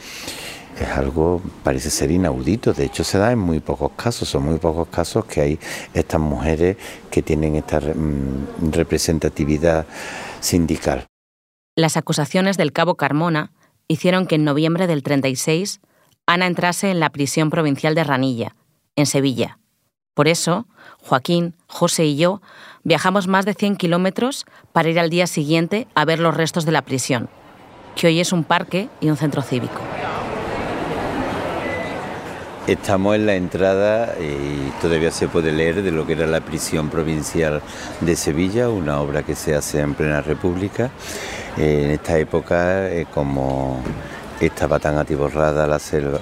es 0.80 0.90
algo, 0.90 1.42
parece 1.64 1.90
ser 1.90 2.12
inaudito, 2.12 2.74
de 2.74 2.86
hecho 2.86 3.04
se 3.04 3.18
da 3.18 3.32
en 3.32 3.40
muy 3.40 3.60
pocos 3.60 3.92
casos, 3.96 4.30
son 4.30 4.44
muy 4.44 4.58
pocos 4.58 4.88
casos 4.88 5.26
que 5.26 5.42
hay 5.42 5.60
estas 5.94 6.20
mujeres 6.20 6.78
que 7.12 7.22
tienen 7.22 7.56
esta 7.56 7.80
mm, 7.80 8.72
representatividad 8.72 9.86
sindical. 10.40 11.06
Las 11.76 11.98
acusaciones 11.98 12.58
del 12.58 12.72
cabo 12.72 12.96
Carmona 12.96 13.52
hicieron 13.88 14.26
que 14.26 14.36
en 14.36 14.44
noviembre 14.44 14.88
del 14.88 15.04
36 15.04 15.80
Ana 16.26 16.48
entrase 16.48 16.90
en 16.90 17.02
la 17.02 17.10
prisión 17.10 17.50
provincial 17.50 17.96
de 17.96 18.04
Ranilla, 18.04 18.56
en 18.96 19.06
Sevilla. 19.06 19.60
Por 20.14 20.30
eso, 20.30 20.68
Joaquín, 21.00 21.56
José 21.68 22.06
y 22.06 22.16
yo 22.16 22.42
viajamos 22.84 23.28
más 23.28 23.46
de 23.46 23.54
100 23.54 23.76
kilómetros 23.76 24.46
para 24.72 24.90
ir 24.90 25.00
al 25.00 25.10
día 25.10 25.28
siguiente 25.28 25.88
a 25.96 26.06
ver 26.06 26.20
los 26.20 26.36
restos 26.36 26.66
de 26.66 26.72
la 26.72 26.82
prisión, 26.82 27.30
que 27.96 28.08
hoy 28.08 28.22
es 28.22 28.32
un 28.32 28.46
parque 28.46 28.88
y 29.02 29.10
un 29.10 29.18
centro 29.18 29.42
cívico. 29.42 29.82
Estamos 32.68 33.16
en 33.16 33.26
la 33.26 33.36
entrada 33.36 34.16
y 34.18 34.72
todavía 34.82 35.12
se 35.12 35.28
puede 35.28 35.52
leer 35.52 35.84
de 35.84 35.92
lo 35.92 36.08
que 36.08 36.14
era 36.14 36.26
la 36.26 36.40
prisión 36.40 36.90
provincial 36.90 37.62
de 38.00 38.16
Sevilla, 38.16 38.70
una 38.70 39.02
obra 39.02 39.24
que 39.24 39.36
se 39.36 39.54
hace 39.54 39.82
en 39.82 39.94
plena 39.94 40.22
República. 40.22 40.90
En 41.58 41.92
esta 41.92 42.18
época, 42.18 42.90
eh, 42.90 43.06
como 43.14 43.84
estaba 44.40 44.80
tan 44.80 44.98
atiborrada 44.98 45.68
la, 45.68 45.80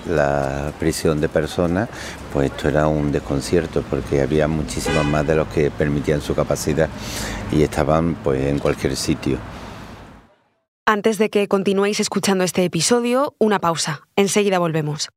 la 0.08 0.72
prisión 0.80 1.22
de 1.22 1.30
personas, 1.30 1.90
pues 2.34 2.52
esto 2.52 2.70
era 2.70 2.88
un 2.88 3.12
desconcierto 3.12 3.84
porque 3.90 4.22
había 4.22 4.48
muchísimos 4.48 5.06
más 5.06 5.26
de 5.26 5.36
los 5.36 5.48
que 5.48 5.72
permitían 5.72 6.22
su 6.22 6.36
capacidad 6.36 6.90
y 7.52 7.64
estaban 7.64 8.16
pues 8.16 8.46
en 8.46 8.60
cualquier 8.60 8.96
sitio. 8.96 9.38
Antes 10.86 11.18
de 11.18 11.30
que 11.30 11.48
continuéis 11.48 12.00
escuchando 12.00 12.44
este 12.44 12.66
episodio, 12.66 13.36
una 13.40 13.60
pausa. 13.60 14.02
Enseguida 14.16 14.60
volvemos. 14.60 15.10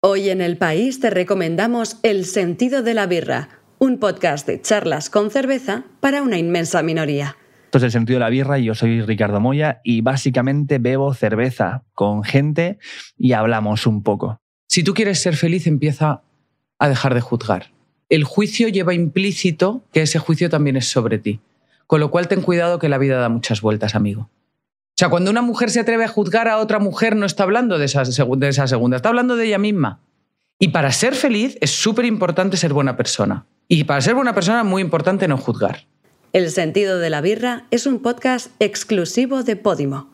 Hoy 0.00 0.30
en 0.30 0.40
el 0.40 0.56
país 0.56 1.00
te 1.00 1.10
recomendamos 1.10 1.98
El 2.02 2.24
sentido 2.24 2.82
de 2.82 2.94
la 2.94 3.06
birra, 3.06 3.48
un 3.78 3.98
podcast 3.98 4.46
de 4.46 4.62
charlas 4.62 5.10
con 5.10 5.30
cerveza 5.30 5.84
para 6.00 6.22
una 6.22 6.38
inmensa 6.38 6.82
minoría. 6.82 7.36
Esto 7.66 7.78
es 7.78 7.84
el 7.84 7.90
sentido 7.90 8.18
de 8.18 8.24
la 8.24 8.30
birra 8.30 8.58
yo 8.58 8.76
soy 8.76 9.02
Ricardo 9.02 9.40
Moya 9.40 9.80
y 9.82 10.00
básicamente 10.00 10.78
bebo 10.78 11.12
cerveza 11.14 11.82
con 11.94 12.22
gente 12.22 12.78
y 13.18 13.32
hablamos 13.32 13.88
un 13.88 14.04
poco. 14.04 14.40
Si 14.68 14.84
tú 14.84 14.94
quieres 14.94 15.20
ser 15.20 15.36
feliz, 15.36 15.66
empieza 15.66 16.22
a 16.78 16.88
dejar 16.88 17.14
de 17.14 17.20
juzgar. 17.20 17.72
El 18.08 18.22
juicio 18.22 18.68
lleva 18.68 18.94
implícito 18.94 19.82
que 19.92 20.02
ese 20.02 20.20
juicio 20.20 20.48
también 20.48 20.76
es 20.76 20.86
sobre 20.86 21.18
ti. 21.18 21.40
Con 21.88 21.98
lo 22.00 22.10
cual 22.10 22.28
ten 22.28 22.40
cuidado 22.40 22.78
que 22.78 22.88
la 22.88 22.98
vida 22.98 23.18
da 23.18 23.28
muchas 23.28 23.60
vueltas, 23.60 23.96
amigo. 23.96 24.22
O 24.22 24.98
sea, 24.98 25.08
cuando 25.08 25.30
una 25.30 25.42
mujer 25.42 25.70
se 25.70 25.80
atreve 25.80 26.04
a 26.04 26.08
juzgar 26.08 26.48
a 26.48 26.58
otra 26.58 26.78
mujer, 26.78 27.16
no 27.16 27.26
está 27.26 27.42
hablando 27.42 27.78
de 27.78 27.86
esa, 27.86 28.04
de 28.04 28.48
esa 28.48 28.66
segunda, 28.68 28.96
está 28.96 29.08
hablando 29.08 29.34
de 29.34 29.46
ella 29.46 29.58
misma. 29.58 30.00
Y 30.58 30.68
para 30.68 30.92
ser 30.92 31.14
feliz 31.16 31.58
es 31.60 31.70
súper 31.72 32.04
importante 32.04 32.56
ser 32.56 32.72
buena 32.72 32.96
persona. 32.96 33.44
Y 33.68 33.84
para 33.84 34.00
ser 34.00 34.14
buena 34.14 34.34
persona 34.34 34.60
es 34.60 34.66
muy 34.66 34.82
importante 34.82 35.26
no 35.26 35.36
juzgar. 35.36 35.86
El 36.32 36.50
sentido 36.50 36.98
de 36.98 37.10
la 37.10 37.20
birra 37.20 37.66
es 37.70 37.86
un 37.86 38.00
podcast 38.00 38.50
exclusivo 38.58 39.42
de 39.42 39.56
Podimo. 39.56 40.08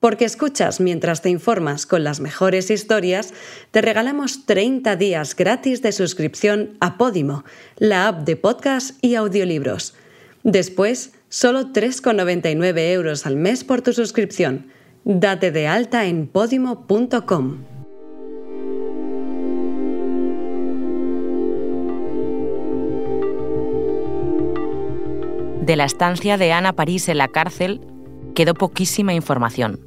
Porque 0.00 0.24
escuchas 0.24 0.80
mientras 0.80 1.22
te 1.22 1.30
informas 1.30 1.86
con 1.86 2.04
las 2.04 2.20
mejores 2.20 2.70
historias, 2.70 3.32
te 3.70 3.82
regalamos 3.82 4.46
30 4.46 4.96
días 4.96 5.34
gratis 5.34 5.82
de 5.82 5.92
suscripción 5.92 6.76
a 6.80 6.98
Podimo, 6.98 7.44
la 7.76 8.08
app 8.08 8.24
de 8.24 8.36
podcast 8.36 8.96
y 9.02 9.14
audiolibros. 9.14 9.94
Después, 10.42 11.12
solo 11.28 11.72
3,99 11.72 12.92
euros 12.92 13.26
al 13.26 13.36
mes 13.36 13.64
por 13.64 13.82
tu 13.82 13.92
suscripción. 13.92 14.66
Date 15.04 15.50
de 15.50 15.66
alta 15.66 16.06
en 16.06 16.26
podimo.com. 16.26 17.75
De 25.66 25.74
la 25.74 25.84
estancia 25.84 26.36
de 26.36 26.52
Ana 26.52 26.74
París 26.74 27.08
en 27.08 27.18
la 27.18 27.26
cárcel 27.26 27.80
quedó 28.36 28.54
poquísima 28.54 29.14
información. 29.14 29.80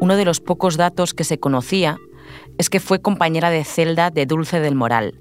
Uno 0.00 0.16
de 0.16 0.24
los 0.24 0.40
pocos 0.40 0.76
datos 0.76 1.14
que 1.14 1.22
se 1.22 1.38
conocía 1.38 1.98
es 2.58 2.68
que 2.70 2.80
fue 2.80 3.00
compañera 3.00 3.50
de 3.50 3.62
celda 3.62 4.10
de 4.10 4.26
Dulce 4.26 4.58
del 4.58 4.74
Moral, 4.74 5.20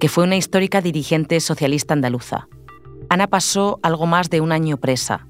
que 0.00 0.08
fue 0.08 0.24
una 0.24 0.36
histórica 0.36 0.80
dirigente 0.80 1.40
socialista 1.40 1.92
andaluza. 1.92 2.48
Ana 3.10 3.26
pasó 3.26 3.80
algo 3.82 4.06
más 4.06 4.30
de 4.30 4.40
un 4.40 4.50
año 4.50 4.78
presa 4.78 5.26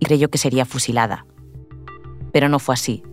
y 0.00 0.06
creyó 0.06 0.28
que 0.28 0.38
sería 0.38 0.64
fusilada. 0.64 1.24
Pero 2.32 2.48
no 2.48 2.58
fue 2.58 2.74
así. 2.74 3.04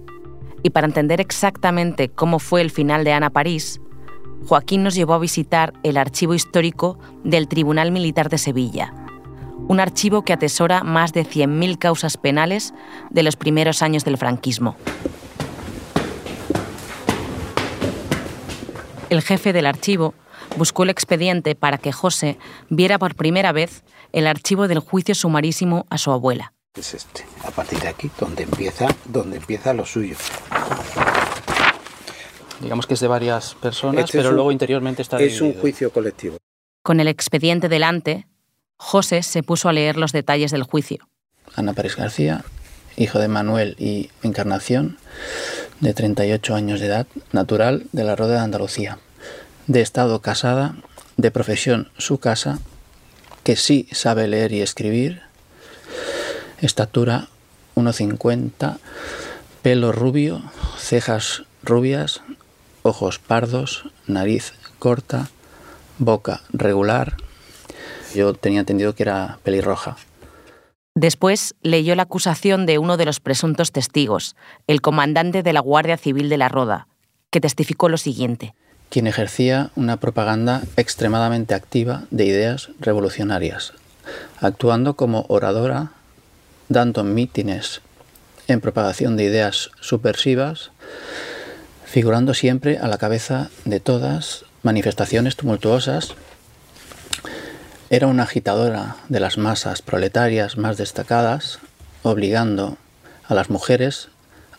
Y 0.63 0.71
para 0.71 0.87
entender 0.87 1.21
exactamente 1.21 2.09
cómo 2.09 2.39
fue 2.39 2.61
el 2.61 2.71
final 2.71 3.03
de 3.03 3.13
Ana 3.13 3.29
París, 3.29 3.79
Joaquín 4.47 4.81
nos 4.81 4.95
llevó 4.95 5.13
a 5.13 5.19
visitar 5.19 5.73
el 5.83 5.97
archivo 5.97 6.33
histórico 6.33 6.97
del 7.23 7.47
Tribunal 7.47 7.91
Militar 7.91 8.29
de 8.29 8.39
Sevilla, 8.39 9.04
un 9.67 9.79
archivo 9.79 10.23
que 10.23 10.33
atesora 10.33 10.83
más 10.83 11.13
de 11.13 11.25
100.000 11.25 11.77
causas 11.77 12.17
penales 12.17 12.73
de 13.09 13.23
los 13.23 13.35
primeros 13.35 13.81
años 13.81 14.05
del 14.05 14.17
franquismo. 14.17 14.75
El 19.09 19.21
jefe 19.21 19.53
del 19.53 19.65
archivo 19.65 20.13
buscó 20.57 20.83
el 20.83 20.89
expediente 20.89 21.55
para 21.55 21.77
que 21.77 21.91
José 21.91 22.37
viera 22.69 22.97
por 22.97 23.15
primera 23.15 23.51
vez 23.51 23.83
el 24.13 24.27
archivo 24.27 24.67
del 24.67 24.79
juicio 24.79 25.15
sumarísimo 25.15 25.85
a 25.89 25.97
su 25.97 26.11
abuela. 26.11 26.53
Es 26.75 26.93
este, 26.93 27.25
a 27.43 27.51
partir 27.51 27.79
de 27.79 27.87
aquí, 27.87 28.11
donde 28.19 28.43
empieza, 28.43 28.87
donde 29.05 29.37
empieza 29.37 29.73
lo 29.73 29.85
suyo. 29.85 30.17
Digamos 32.61 32.87
que 32.87 32.95
es 32.95 32.99
de 32.99 33.07
varias 33.07 33.55
personas, 33.55 34.05
este 34.05 34.17
pero 34.17 34.31
luego 34.31 34.51
interiormente 34.51 35.01
está 35.01 35.19
Es 35.19 35.41
un 35.41 35.53
juicio 35.53 35.91
colectivo. 35.91 36.37
Con 36.83 36.99
el 36.99 37.07
expediente 37.07 37.69
delante, 37.69 38.27
José 38.77 39.23
se 39.23 39.43
puso 39.43 39.69
a 39.69 39.73
leer 39.73 39.97
los 39.97 40.11
detalles 40.11 40.51
del 40.51 40.63
juicio. 40.63 41.07
Ana 41.55 41.73
Pérez 41.73 41.95
García, 41.95 42.43
hijo 42.97 43.19
de 43.19 43.27
Manuel 43.27 43.75
y 43.79 44.09
Encarnación, 44.23 44.97
de 45.79 45.93
38 45.93 46.55
años 46.55 46.79
de 46.79 46.87
edad, 46.87 47.07
natural 47.31 47.87
de 47.91 48.03
la 48.03 48.15
Roda 48.15 48.35
de 48.35 48.39
Andalucía, 48.39 48.99
de 49.67 49.81
estado 49.81 50.21
casada, 50.21 50.75
de 51.17 51.31
profesión 51.31 51.89
su 51.97 52.19
casa, 52.19 52.59
que 53.43 53.55
sí 53.55 53.87
sabe 53.91 54.27
leer 54.27 54.51
y 54.51 54.61
escribir, 54.61 55.21
estatura 56.61 57.27
1,50, 57.75 58.77
pelo 59.61 59.91
rubio, 59.91 60.41
cejas 60.77 61.43
rubias, 61.63 62.21
ojos 62.83 63.19
pardos, 63.19 63.89
nariz 64.07 64.53
corta, 64.79 65.29
boca 65.97 66.41
regular. 66.51 67.17
Yo 68.15 68.33
tenía 68.33 68.61
entendido 68.61 68.95
que 68.95 69.03
era 69.03 69.39
pelirroja. 69.43 69.97
Después 70.95 71.55
leyó 71.61 71.93
la 71.95 72.03
acusación 72.03 72.65
de 72.65 72.77
uno 72.77 72.95
de 72.95 73.03
los 73.03 73.19
presuntos 73.19 73.73
testigos, 73.73 74.37
el 74.67 74.79
comandante 74.79 75.43
de 75.43 75.51
la 75.51 75.59
Guardia 75.59 75.97
Civil 75.97 76.29
de 76.29 76.37
la 76.37 76.47
Roda, 76.47 76.87
que 77.29 77.41
testificó 77.41 77.89
lo 77.89 77.97
siguiente. 77.97 78.55
Quien 78.89 79.05
ejercía 79.05 79.71
una 79.75 79.97
propaganda 79.97 80.63
extremadamente 80.77 81.53
activa 81.53 82.03
de 82.11 82.25
ideas 82.25 82.69
revolucionarias, 82.79 83.73
actuando 84.39 84.95
como 84.95 85.25
oradora, 85.27 85.91
dando 86.69 87.03
mítines 87.03 87.81
en 88.47 88.61
propagación 88.61 89.17
de 89.17 89.25
ideas 89.25 89.71
subversivas, 89.81 90.71
figurando 91.83 92.33
siempre 92.33 92.77
a 92.77 92.87
la 92.87 92.97
cabeza 92.97 93.49
de 93.65 93.81
todas 93.81 94.45
manifestaciones 94.63 95.35
tumultuosas 95.35 96.15
era 97.89 98.07
una 98.07 98.23
agitadora 98.23 98.97
de 99.09 99.19
las 99.19 99.37
masas 99.37 99.81
proletarias 99.81 100.57
más 100.57 100.77
destacadas, 100.77 101.59
obligando 102.03 102.77
a 103.27 103.33
las 103.33 103.49
mujeres 103.49 104.09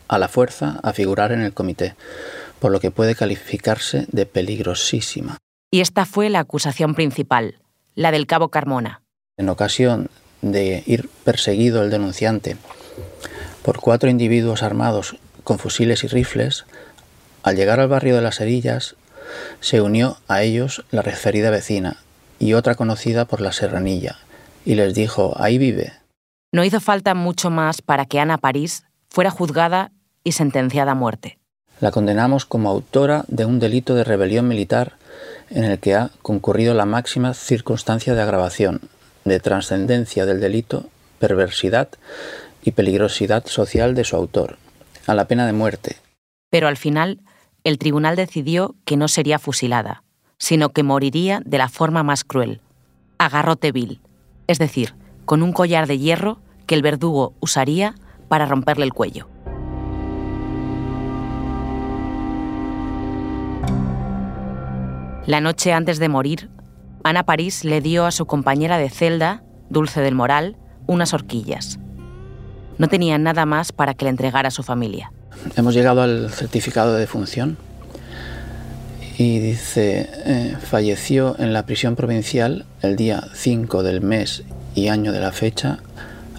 a 0.09 0.19
la 0.19 0.29
fuerza 0.29 0.79
a 0.83 0.93
figurar 0.93 1.33
en 1.33 1.43
el 1.43 1.53
comité, 1.53 1.97
por 2.61 2.71
lo 2.71 2.81
que 2.81 2.91
puede 2.91 3.15
calificarse 3.15 4.07
de 4.13 4.27
peligrosísima. 4.27 5.39
Y 5.71 5.81
esta 5.81 6.07
fue 6.07 6.31
la 6.31 6.41
acusación 6.41 6.95
principal, 6.95 7.59
la 7.95 8.13
del 8.13 8.27
cabo 8.27 8.51
Carmona. 8.51 9.03
En 9.37 9.49
ocasión 9.49 10.11
de 10.43 10.85
ir 10.87 11.09
perseguido 11.25 11.83
el 11.83 11.91
denunciante 11.91 12.57
por 13.63 13.81
cuatro 13.81 14.09
individuos 14.09 14.63
armados 14.63 15.17
con 15.43 15.59
fusiles 15.59 16.05
y 16.05 16.07
rifles, 16.07 16.65
al 17.43 17.57
llegar 17.57 17.81
al 17.81 17.89
barrio 17.89 18.17
de 18.17 18.23
las 18.23 18.41
Herillas, 18.41 18.95
se 19.61 19.81
unió 19.81 20.19
a 20.29 20.43
ellos 20.43 20.85
la 20.91 21.03
referida 21.03 21.51
vecina, 21.51 21.99
y 22.39 22.55
otra 22.55 22.75
conocida 22.75 23.25
por 23.25 23.41
la 23.41 23.53
Serranilla, 23.53 24.19
y 24.65 24.75
les 24.75 24.95
dijo, 24.95 25.35
ahí 25.37 25.59
vive. 25.59 25.93
No 26.53 26.65
hizo 26.65 26.81
falta 26.81 27.15
mucho 27.15 27.51
más 27.51 27.83
para 27.83 28.07
que 28.07 28.21
Ana 28.21 28.39
París 28.39 28.85
fuera 29.09 29.31
juzgada 29.31 29.93
y 30.25 30.33
sentenciada 30.33 30.93
a 30.93 30.95
muerte. 30.95 31.39
La 31.81 31.91
condenamos 31.91 32.47
como 32.47 32.71
autora 32.71 33.25
de 33.29 33.45
un 33.45 33.59
delito 33.59 33.95
de 33.95 34.05
rebelión 34.05 34.49
militar 34.49 34.95
en 35.51 35.65
el 35.65 35.79
que 35.79 35.95
ha 35.95 36.11
concurrido 36.23 36.75
la 36.75 36.87
máxima 36.87 37.35
circunstancia 37.35 38.15
de 38.15 38.23
agravación, 38.23 38.81
de 39.25 39.41
trascendencia 39.41 40.27
del 40.27 40.41
delito, 40.41 40.89
perversidad 41.19 41.89
y 42.63 42.73
peligrosidad 42.73 43.47
social 43.47 43.95
de 43.95 44.05
su 44.05 44.17
autor, 44.17 44.57
a 45.07 45.15
la 45.15 45.27
pena 45.27 45.47
de 45.47 45.53
muerte. 45.53 45.97
Pero 46.51 46.69
al 46.69 46.77
final, 46.77 47.21
el 47.65 47.79
tribunal 47.79 48.17
decidió 48.17 48.75
que 48.85 48.97
no 48.97 49.09
sería 49.09 49.39
fusilada, 49.39 50.03
sino 50.39 50.71
que 50.71 50.83
moriría 50.83 51.41
de 51.45 51.59
la 51.59 51.69
forma 51.69 52.03
más 52.03 52.25
cruel, 52.25 52.61
a 53.19 53.29
garrote 53.29 53.73
vil, 53.73 54.01
es 54.47 54.59
decir, 54.59 54.95
con 55.25 55.43
un 55.43 55.53
collar 55.53 55.87
de 55.87 55.99
hierro 55.99 56.39
que 56.67 56.75
el 56.75 56.83
verdugo 56.83 57.35
usaría 57.41 57.95
para 58.29 58.47
romperle 58.47 58.85
el 58.85 58.93
cuello. 58.93 59.29
La 65.27 65.41
noche 65.41 65.73
antes 65.73 65.99
de 65.99 66.09
morir, 66.09 66.51
Ana 67.03 67.25
París 67.25 67.65
le 67.65 67.81
dio 67.81 68.07
a 68.07 68.13
su 68.13 68.27
compañera 68.27 68.79
de 68.79 68.91
celda, 68.91 69.43
Dulce 69.71 70.01
del 70.01 70.15
Moral, 70.15 70.57
unas 70.87 71.13
horquillas. 71.15 71.81
No 72.79 72.89
tenía 72.89 73.19
nada 73.19 73.47
más 73.47 73.73
para 73.73 73.95
que 73.95 74.05
le 74.05 74.11
entregara 74.11 74.49
a 74.49 74.53
su 74.53 74.63
familia. 74.63 75.11
Hemos 75.57 75.75
llegado 75.75 76.03
al 76.03 76.31
certificado 76.31 76.95
de 76.95 77.01
defunción 77.01 77.57
y 79.19 79.39
dice, 79.39 80.11
eh, 80.27 80.57
falleció 80.61 81.37
en 81.39 81.53
la 81.53 81.65
prisión 81.65 81.97
provincial 81.97 82.67
el 82.83 82.97
día 82.97 83.25
5 83.35 83.83
del 83.83 84.03
mes 84.03 84.45
y 84.75 84.89
año 84.89 85.13
de 85.13 85.21
la 85.21 85.33
fecha 85.33 85.79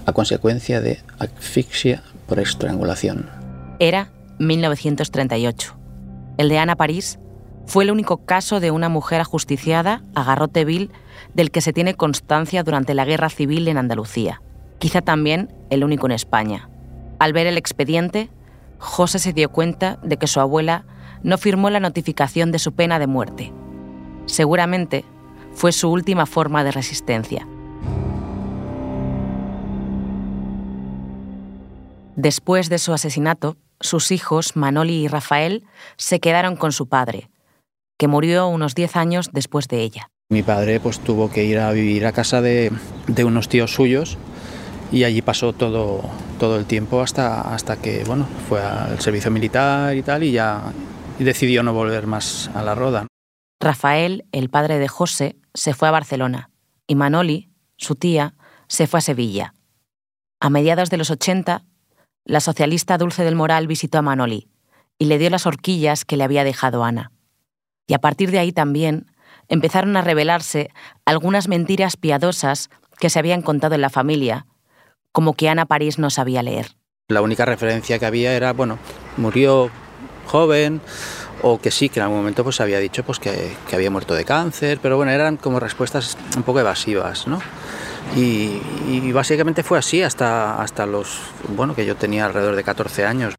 a 0.06 0.14
consecuencia 0.14 0.80
de 0.80 1.00
asfixia 1.18 2.04
por 2.28 2.40
estrangulación. 2.40 3.30
Era 3.80 4.12
1938. 4.40 5.76
El 6.38 6.50
de 6.50 6.60
Ana 6.60 6.76
París 6.76 7.20
fue 7.66 7.84
el 7.84 7.92
único 7.92 8.18
caso 8.26 8.60
de 8.60 8.70
una 8.70 8.90
mujer 8.90 9.22
ajusticiada 9.22 10.04
a 10.14 10.24
garrote 10.24 10.64
vil 10.64 10.92
del 11.34 11.50
que 11.50 11.62
se 11.62 11.74
tiene 11.74 11.96
constancia 11.96 12.64
durante 12.64 12.94
la 12.94 13.06
guerra 13.06 13.30
civil 13.30 13.68
en 13.68 13.78
Andalucía. 13.78 14.42
Quizá 14.78 15.02
también 15.02 15.52
el 15.72 15.84
único 15.84 16.06
en 16.06 16.12
España. 16.12 16.70
Al 17.20 17.34
ver 17.34 17.48
el 17.48 17.58
expediente, 17.58 18.30
José 18.78 19.18
se 19.18 19.34
dio 19.34 19.50
cuenta 19.50 19.98
de 20.04 20.18
que 20.18 20.28
su 20.28 20.40
abuela 20.40 20.86
no 21.24 21.38
firmó 21.38 21.70
la 21.70 21.80
notificación 21.80 22.52
de 22.52 22.60
su 22.60 22.74
pena 22.74 23.00
de 23.00 23.08
muerte. 23.08 23.54
Seguramente 24.26 25.06
fue 25.54 25.72
su 25.72 25.90
última 25.92 26.26
forma 26.26 26.64
de 26.64 26.72
resistencia. 26.72 27.48
Después 32.16 32.70
de 32.70 32.80
su 32.80 32.94
asesinato, 32.94 33.58
sus 33.80 34.12
hijos, 34.12 34.56
Manoli 34.56 35.04
y 35.04 35.08
Rafael, 35.08 35.64
se 35.98 36.20
quedaron 36.20 36.56
con 36.56 36.72
su 36.72 36.88
padre, 36.88 37.30
que 37.98 38.08
murió 38.08 38.48
unos 38.48 38.76
10 38.76 38.96
años 38.96 39.30
después 39.34 39.68
de 39.68 39.82
ella. 39.82 40.10
Mi 40.30 40.44
padre 40.44 40.80
pues, 40.80 41.00
tuvo 41.00 41.30
que 41.32 41.46
ir 41.46 41.60
a 41.60 41.72
vivir 41.72 42.06
a 42.06 42.12
casa 42.12 42.42
de, 42.42 42.72
unos 43.24 43.50
tíos 43.50 43.74
suyos 43.74 44.18
y 44.92 45.04
allí 45.04 45.22
pasó 45.22 45.54
todo, 45.54 46.02
todo 46.40 46.58
el 46.58 46.66
tiempo 46.66 47.02
hasta, 47.02 47.42
hasta 47.54 47.78
que 47.78 48.04
bueno, 48.06 48.28
fue 48.50 48.62
al 48.62 49.00
servicio 49.00 49.32
militar 49.32 49.96
y 49.96 50.02
tal 50.02 50.24
y 50.24 50.32
ya 50.32 50.74
y 51.20 51.24
decidió 51.24 51.64
no 51.64 51.74
volver 51.74 52.08
más 52.08 52.50
a 52.54 52.64
la 52.64 52.76
roda. 52.76 53.08
Rafael, 53.60 54.26
el 54.32 54.50
padre 54.50 54.80
de 54.80 54.88
José, 54.88 55.38
se 55.54 55.74
fue 55.74 55.88
a 55.88 55.92
Barcelona 55.92 56.50
y 56.86 56.96
Manoli, 56.96 57.50
su 57.78 57.96
tía, 57.96 58.36
se 58.68 58.88
fue 58.88 59.00
a 59.00 59.02
Sevilla. 59.02 59.54
A 60.40 60.50
mediados 60.50 60.90
de 60.90 60.98
los 60.98 61.10
80, 61.10 61.64
la 62.26 62.40
socialista 62.40 62.98
Dulce 62.98 63.24
del 63.24 63.36
Moral 63.36 63.68
visitó 63.68 63.98
a 63.98 64.02
Manoli 64.02 64.48
y 65.00 65.06
le 65.06 65.18
dio 65.18 65.30
las 65.30 65.46
horquillas 65.46 66.06
que 66.06 66.18
le 66.18 66.24
había 66.24 66.44
dejado 66.44 66.84
Ana. 66.84 67.12
Y 67.88 67.94
a 67.94 68.00
partir 68.00 68.32
de 68.32 68.40
ahí 68.40 68.52
también 68.52 69.08
empezaron 69.48 69.96
a 69.96 70.02
revelarse 70.02 70.70
algunas 71.06 71.48
mentiras 71.48 71.98
piadosas 71.98 72.70
que 73.00 73.10
se 73.10 73.20
habían 73.20 73.42
contado 73.42 73.76
en 73.76 73.82
la 73.82 73.90
familia, 73.90 74.46
como 75.12 75.34
que 75.34 75.50
Ana 75.50 75.66
París 75.66 75.98
no 76.00 76.10
sabía 76.10 76.44
leer. 76.44 76.76
La 77.08 77.22
única 77.22 77.46
referencia 77.46 77.98
que 78.00 78.06
había 78.06 78.34
era, 78.34 78.54
bueno, 78.54 78.78
murió 79.16 79.72
joven 80.28 80.82
o 81.42 81.60
que 81.60 81.72
sí, 81.72 81.90
que 81.90 82.00
en 82.00 82.04
algún 82.04 82.20
momento 82.20 82.44
pues 82.44 82.62
había 82.62 82.80
dicho 82.80 83.04
pues 83.04 83.20
que, 83.20 83.56
había 83.74 83.90
muerto 83.90 84.14
de 84.14 84.26
cáncer, 84.26 84.80
pero 84.82 84.98
bueno, 84.98 85.12
eran 85.12 85.38
como 85.38 85.60
respuestas 85.60 86.18
un 86.36 86.44
poco 86.44 86.60
evasivas, 86.60 87.28
¿no? 87.28 87.40
Y, 88.16 88.62
y, 88.88 89.12
básicamente 89.12 89.64
fue 89.64 89.78
así 89.78 90.02
hasta, 90.02 90.62
hasta 90.62 90.86
los, 90.86 91.20
bueno, 91.50 91.76
que 91.76 91.86
yo 91.86 91.98
tenía 91.98 92.26
alrededor 92.26 92.56
de 92.56 92.64
14 92.64 93.06
años. 93.06 93.36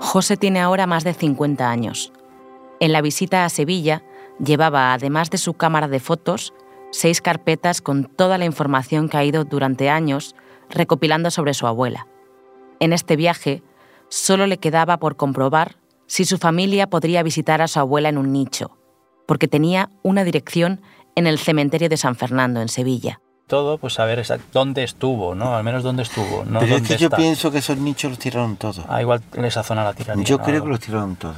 José 0.00 0.36
tiene 0.36 0.60
ahora 0.60 0.86
más 0.86 1.04
de 1.04 1.12
50 1.12 1.68
años. 1.68 2.12
En 2.80 2.92
la 2.92 3.02
visita 3.02 3.44
a 3.44 3.48
Sevilla 3.48 4.04
llevaba, 4.42 4.94
además 4.94 5.28
de 5.30 5.38
su 5.38 5.54
cámara 5.54 5.88
de 5.88 6.00
fotos, 6.00 6.54
seis 6.90 7.20
carpetas 7.20 7.80
con 7.80 8.04
toda 8.04 8.38
la 8.38 8.44
información 8.44 9.08
que 9.08 9.16
ha 9.16 9.24
ido 9.24 9.44
durante 9.44 9.90
años 9.90 10.34
recopilando 10.70 11.30
sobre 11.30 11.54
su 11.54 11.66
abuela. 11.66 12.06
En 12.80 12.92
este 12.92 13.16
viaje, 13.16 13.62
solo 14.08 14.46
le 14.46 14.58
quedaba 14.58 14.98
por 14.98 15.16
comprobar 15.16 15.76
si 16.06 16.24
su 16.24 16.38
familia 16.38 16.88
podría 16.88 17.22
visitar 17.22 17.60
a 17.60 17.68
su 17.68 17.78
abuela 17.78 18.08
en 18.08 18.18
un 18.18 18.32
nicho, 18.32 18.76
porque 19.26 19.48
tenía 19.48 19.90
una 20.02 20.24
dirección 20.24 20.80
en 21.14 21.26
el 21.26 21.38
cementerio 21.38 21.88
de 21.88 21.96
San 21.96 22.16
Fernando, 22.16 22.60
en 22.60 22.68
Sevilla. 22.68 23.20
Todo, 23.46 23.78
pues 23.78 23.94
saber 23.94 24.24
dónde 24.52 24.84
estuvo, 24.84 25.34
¿no? 25.34 25.56
Al 25.56 25.64
menos 25.64 25.82
dónde 25.82 26.02
estuvo. 26.02 26.44
No 26.44 26.60
Pero 26.60 26.76
es 26.76 26.82
que 26.82 26.96
yo 26.98 27.08
pienso 27.10 27.50
que 27.50 27.58
esos 27.58 27.78
nichos 27.78 28.10
los 28.10 28.18
tiraron 28.18 28.56
todos. 28.56 28.82
Ah, 28.88 29.00
igual 29.00 29.22
en 29.32 29.44
esa 29.46 29.62
zona 29.62 29.84
la 29.84 29.94
tiraron. 29.94 30.22
Yo 30.24 30.38
creo 30.38 30.62
que 30.62 30.68
los 30.68 30.80
tiraron 30.80 31.16
todos. 31.16 31.36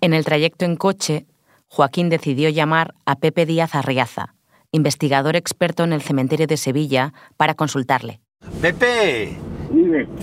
En 0.00 0.14
el 0.14 0.24
trayecto 0.24 0.64
en 0.64 0.76
coche, 0.76 1.26
Joaquín 1.68 2.08
decidió 2.08 2.50
llamar 2.50 2.94
a 3.04 3.16
Pepe 3.16 3.46
Díaz 3.46 3.74
Arriaza, 3.74 4.34
investigador 4.74 5.36
experto 5.36 5.84
en 5.84 5.92
el 5.92 6.02
cementerio 6.02 6.48
de 6.48 6.56
Sevilla, 6.56 7.12
para 7.36 7.54
consultarle. 7.54 8.20
Pepe, 8.60 9.38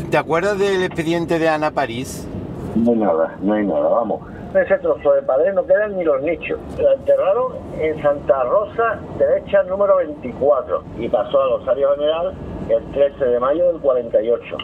¿te 0.09 0.17
acuerdas 0.17 0.59
del 0.59 0.83
expediente 0.83 1.39
de 1.39 1.47
Ana 1.47 1.71
París? 1.71 2.27
No 2.75 2.91
hay 2.91 2.97
nada, 2.97 3.37
no 3.41 3.53
hay 3.53 3.65
nada, 3.65 3.87
vamos. 3.87 4.21
En 4.53 4.61
ese 4.61 4.77
trozo 4.79 5.13
de 5.13 5.21
pared 5.21 5.53
no 5.53 5.65
quedan 5.65 5.97
ni 5.97 6.03
los 6.03 6.21
nichos. 6.21 6.59
La 6.77 6.93
enterraron 6.93 7.53
en 7.79 8.01
Santa 8.01 8.43
Rosa, 8.43 8.99
derecha 9.17 9.63
número 9.63 9.97
24, 9.97 10.83
y 10.99 11.07
pasó 11.07 11.41
al 11.41 11.53
Osario 11.53 11.95
General 11.95 12.33
el 12.67 12.91
13 12.91 13.25
de 13.25 13.39
mayo 13.39 13.71
del 13.71 13.81
48. 13.81 14.57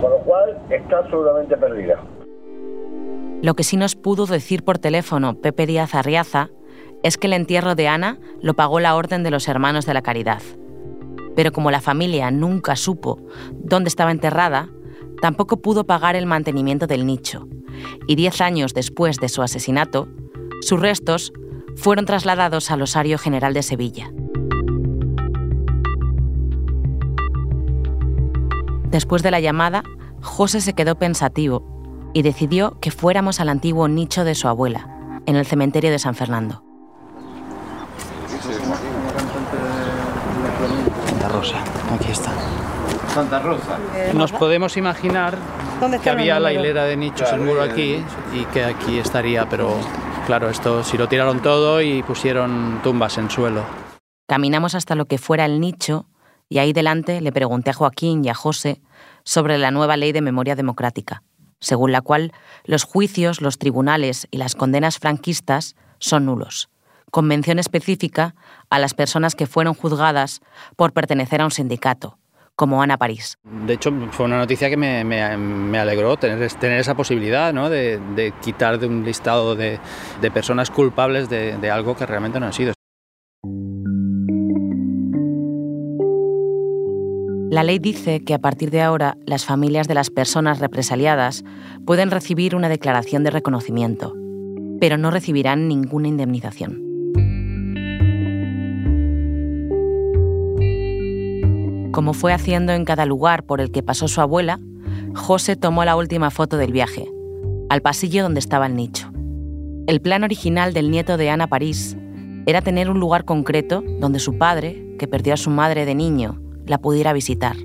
Con 0.00 0.10
lo 0.10 0.18
cual 0.20 0.58
está 0.70 0.98
absolutamente 0.98 1.58
perdida. 1.58 2.00
Lo 3.42 3.54
que 3.54 3.64
sí 3.64 3.76
nos 3.76 3.96
pudo 3.96 4.24
decir 4.24 4.64
por 4.64 4.78
teléfono 4.78 5.34
Pepe 5.34 5.66
Díaz 5.66 5.94
Arriaza 5.94 6.48
es 7.02 7.16
que 7.16 7.26
el 7.26 7.32
entierro 7.32 7.74
de 7.74 7.88
Ana 7.88 8.18
lo 8.42 8.54
pagó 8.54 8.80
la 8.80 8.94
Orden 8.94 9.22
de 9.22 9.30
los 9.30 9.48
Hermanos 9.48 9.86
de 9.86 9.94
la 9.94 10.02
Caridad. 10.02 10.42
Pero 11.34 11.52
como 11.52 11.70
la 11.70 11.80
familia 11.80 12.30
nunca 12.30 12.76
supo 12.76 13.18
dónde 13.52 13.88
estaba 13.88 14.10
enterrada, 14.10 14.68
tampoco 15.20 15.58
pudo 15.58 15.84
pagar 15.84 16.16
el 16.16 16.26
mantenimiento 16.26 16.86
del 16.86 17.06
nicho. 17.06 17.48
Y 18.06 18.16
diez 18.16 18.40
años 18.40 18.74
después 18.74 19.18
de 19.18 19.28
su 19.28 19.42
asesinato, 19.42 20.08
sus 20.60 20.80
restos 20.80 21.32
fueron 21.76 22.04
trasladados 22.04 22.70
al 22.70 22.82
Osario 22.82 23.16
General 23.18 23.54
de 23.54 23.62
Sevilla. 23.62 24.12
Después 28.90 29.22
de 29.22 29.30
la 29.30 29.40
llamada, 29.40 29.84
José 30.20 30.60
se 30.60 30.74
quedó 30.74 30.96
pensativo 30.96 32.10
y 32.12 32.22
decidió 32.22 32.78
que 32.80 32.90
fuéramos 32.90 33.40
al 33.40 33.48
antiguo 33.48 33.88
nicho 33.88 34.24
de 34.24 34.34
su 34.34 34.48
abuela, 34.48 35.20
en 35.26 35.36
el 35.36 35.46
cementerio 35.46 35.90
de 35.90 35.98
San 36.00 36.14
Fernando. 36.14 36.64
Santa 41.06 41.28
Rosa, 41.40 41.64
aquí 41.94 42.12
está. 42.12 42.32
Santa 43.14 43.38
Rosa. 43.38 43.78
Nos 44.12 44.30
podemos 44.30 44.76
imaginar 44.76 45.38
que 46.02 46.10
había 46.10 46.38
la 46.38 46.52
hilera 46.52 46.84
de 46.84 46.98
nichos, 46.98 47.32
el 47.32 47.40
muro 47.40 47.62
aquí, 47.62 48.04
y 48.34 48.44
que 48.52 48.62
aquí 48.62 48.98
estaría, 48.98 49.48
pero 49.48 49.74
claro, 50.26 50.50
esto 50.50 50.84
si 50.84 50.98
lo 50.98 51.08
tiraron 51.08 51.40
todo 51.40 51.80
y 51.80 52.02
pusieron 52.02 52.80
tumbas 52.82 53.16
en 53.16 53.30
suelo. 53.30 53.64
Caminamos 54.28 54.74
hasta 54.74 54.94
lo 54.94 55.06
que 55.06 55.16
fuera 55.16 55.46
el 55.46 55.60
nicho 55.60 56.04
y 56.50 56.58
ahí 56.58 56.74
delante 56.74 57.22
le 57.22 57.32
pregunté 57.32 57.70
a 57.70 57.74
Joaquín 57.74 58.22
y 58.22 58.28
a 58.28 58.34
José 58.34 58.82
sobre 59.24 59.56
la 59.56 59.70
nueva 59.70 59.96
ley 59.96 60.12
de 60.12 60.20
memoria 60.20 60.56
democrática, 60.56 61.22
según 61.58 61.90
la 61.90 62.02
cual 62.02 62.34
los 62.64 62.84
juicios, 62.84 63.40
los 63.40 63.56
tribunales 63.56 64.28
y 64.30 64.36
las 64.36 64.56
condenas 64.56 64.98
franquistas 64.98 65.74
son 66.00 66.26
nulos, 66.26 66.68
con 67.10 67.26
mención 67.26 67.58
específica 67.58 68.34
a 68.70 68.78
las 68.78 68.94
personas 68.94 69.34
que 69.34 69.46
fueron 69.46 69.74
juzgadas 69.74 70.40
por 70.76 70.92
pertenecer 70.92 71.40
a 71.40 71.44
un 71.44 71.50
sindicato, 71.50 72.18
como 72.56 72.82
Ana 72.82 72.98
París. 72.98 73.36
De 73.44 73.74
hecho, 73.74 73.90
fue 74.12 74.26
una 74.26 74.38
noticia 74.38 74.68
que 74.70 74.76
me, 74.76 75.04
me- 75.04 75.36
me 75.36 75.78
alegró 75.78 76.16
tener, 76.16 76.50
tener 76.54 76.78
esa 76.80 76.94
posibilidad 76.94 77.52
¿no? 77.52 77.68
de, 77.70 77.98
de 78.14 78.32
quitar 78.42 78.78
de 78.78 78.86
un 78.86 79.04
listado 79.04 79.54
de, 79.56 79.78
de 80.20 80.30
personas 80.30 80.70
culpables 80.70 81.28
de, 81.28 81.56
de 81.58 81.70
algo 81.70 81.96
que 81.96 82.06
realmente 82.06 82.38
no 82.40 82.46
han 82.46 82.52
sido. 82.52 82.72
La 87.52 87.64
ley 87.64 87.80
dice 87.80 88.20
que 88.24 88.32
a 88.34 88.38
partir 88.38 88.70
de 88.70 88.80
ahora 88.80 89.16
las 89.26 89.44
familias 89.44 89.88
de 89.88 89.94
las 89.94 90.08
personas 90.10 90.60
represaliadas 90.60 91.42
pueden 91.84 92.12
recibir 92.12 92.54
una 92.54 92.68
declaración 92.68 93.24
de 93.24 93.30
reconocimiento, 93.30 94.14
pero 94.80 94.96
no 94.98 95.10
recibirán 95.10 95.66
ninguna 95.66 96.06
indemnización. 96.06 96.80
Como 101.92 102.14
fue 102.14 102.32
haciendo 102.32 102.72
en 102.72 102.84
cada 102.84 103.04
lugar 103.04 103.42
por 103.42 103.60
el 103.60 103.72
que 103.72 103.82
pasó 103.82 104.06
su 104.06 104.20
abuela, 104.20 104.60
José 105.14 105.56
tomó 105.56 105.84
la 105.84 105.96
última 105.96 106.30
foto 106.30 106.56
del 106.56 106.72
viaje, 106.72 107.10
al 107.68 107.82
pasillo 107.82 108.22
donde 108.22 108.38
estaba 108.38 108.66
el 108.66 108.76
nicho. 108.76 109.10
El 109.88 110.00
plan 110.00 110.22
original 110.22 110.72
del 110.72 110.90
nieto 110.90 111.16
de 111.16 111.30
Ana 111.30 111.48
París 111.48 111.96
era 112.46 112.62
tener 112.62 112.88
un 112.88 113.00
lugar 113.00 113.24
concreto 113.24 113.82
donde 113.98 114.20
su 114.20 114.38
padre, 114.38 114.94
que 114.98 115.08
perdió 115.08 115.34
a 115.34 115.36
su 115.36 115.50
madre 115.50 115.84
de 115.84 115.96
niño, 115.96 116.40
la 116.66 116.78
pudiera 116.78 117.12
visitar. 117.12 117.56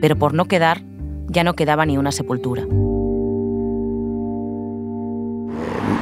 Pero 0.00 0.16
por 0.16 0.34
no 0.34 0.46
quedar, 0.46 0.82
ya 1.28 1.44
no 1.44 1.54
quedaba 1.54 1.86
ni 1.86 1.98
una 1.98 2.10
sepultura. 2.10 2.64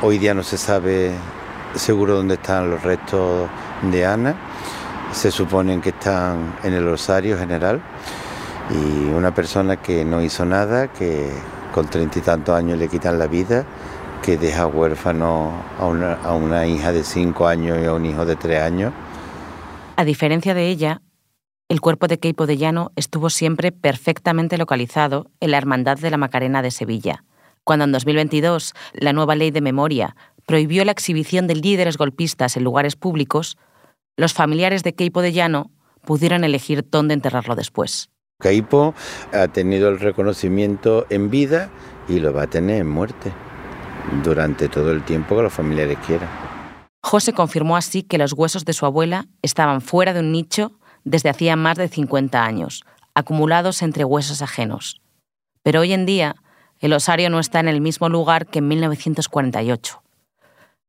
Hoy 0.02 0.18
día 0.18 0.32
no 0.32 0.42
se 0.42 0.56
sabe 0.56 1.12
seguro 1.74 2.16
dónde 2.16 2.34
están 2.34 2.70
los 2.70 2.82
restos 2.82 3.48
de 3.82 4.06
Ana. 4.06 4.34
Se 5.14 5.30
suponen 5.30 5.80
que 5.80 5.90
están 5.90 6.56
en 6.64 6.74
el 6.74 6.84
Rosario 6.84 7.38
General. 7.38 7.80
Y 8.70 9.10
una 9.12 9.32
persona 9.32 9.80
que 9.80 10.04
no 10.04 10.20
hizo 10.20 10.44
nada, 10.44 10.88
que 10.88 11.30
con 11.72 11.86
treinta 11.86 12.18
y 12.18 12.22
tantos 12.22 12.54
años 12.54 12.78
le 12.78 12.88
quitan 12.88 13.18
la 13.18 13.28
vida, 13.28 13.64
que 14.22 14.36
deja 14.36 14.66
huérfano 14.66 15.52
a 15.78 15.86
una, 15.86 16.14
a 16.14 16.34
una 16.34 16.66
hija 16.66 16.92
de 16.92 17.04
cinco 17.04 17.46
años 17.46 17.78
y 17.80 17.86
a 17.86 17.92
un 17.92 18.04
hijo 18.04 18.26
de 18.26 18.34
tres 18.34 18.60
años. 18.60 18.92
A 19.96 20.04
diferencia 20.04 20.52
de 20.52 20.68
ella, 20.68 21.00
el 21.68 21.80
cuerpo 21.80 22.08
de 22.08 22.18
Keipo 22.18 22.46
de 22.46 22.56
Llano 22.56 22.90
estuvo 22.96 23.30
siempre 23.30 23.70
perfectamente 23.70 24.58
localizado 24.58 25.30
en 25.40 25.52
la 25.52 25.58
Hermandad 25.58 25.96
de 25.96 26.10
la 26.10 26.16
Macarena 26.16 26.60
de 26.60 26.72
Sevilla. 26.72 27.24
Cuando 27.62 27.84
en 27.84 27.92
2022 27.92 28.74
la 28.94 29.12
nueva 29.12 29.36
ley 29.36 29.52
de 29.52 29.60
memoria 29.60 30.16
prohibió 30.46 30.84
la 30.84 30.92
exhibición 30.92 31.46
de 31.46 31.54
líderes 31.54 31.96
golpistas 31.96 32.56
en 32.56 32.64
lugares 32.64 32.96
públicos, 32.96 33.56
los 34.16 34.32
familiares 34.32 34.82
de 34.82 34.94
Keipo 34.94 35.22
de 35.22 35.32
Llano 35.32 35.70
pudieron 36.04 36.44
elegir 36.44 36.86
dónde 36.88 37.14
enterrarlo 37.14 37.54
después. 37.54 38.10
Caipo 38.38 38.94
ha 39.32 39.48
tenido 39.48 39.88
el 39.88 40.00
reconocimiento 40.00 41.06
en 41.10 41.30
vida 41.30 41.70
y 42.08 42.20
lo 42.20 42.32
va 42.32 42.42
a 42.42 42.46
tener 42.46 42.80
en 42.80 42.88
muerte 42.88 43.32
durante 44.22 44.68
todo 44.68 44.92
el 44.92 45.02
tiempo 45.04 45.36
que 45.36 45.42
los 45.42 45.52
familiares 45.52 45.98
quieran. 46.06 46.28
José 47.02 47.32
confirmó 47.32 47.76
así 47.76 48.02
que 48.02 48.18
los 48.18 48.32
huesos 48.32 48.64
de 48.64 48.72
su 48.72 48.86
abuela 48.86 49.26
estaban 49.42 49.80
fuera 49.80 50.12
de 50.12 50.20
un 50.20 50.32
nicho 50.32 50.72
desde 51.04 51.28
hacía 51.28 51.56
más 51.56 51.76
de 51.76 51.88
50 51.88 52.44
años, 52.44 52.84
acumulados 53.14 53.82
entre 53.82 54.04
huesos 54.04 54.42
ajenos. 54.42 55.00
Pero 55.62 55.80
hoy 55.80 55.92
en 55.92 56.06
día, 56.06 56.36
el 56.80 56.92
osario 56.92 57.30
no 57.30 57.40
está 57.40 57.60
en 57.60 57.68
el 57.68 57.80
mismo 57.80 58.08
lugar 58.08 58.46
que 58.46 58.58
en 58.58 58.68
1948. 58.68 60.02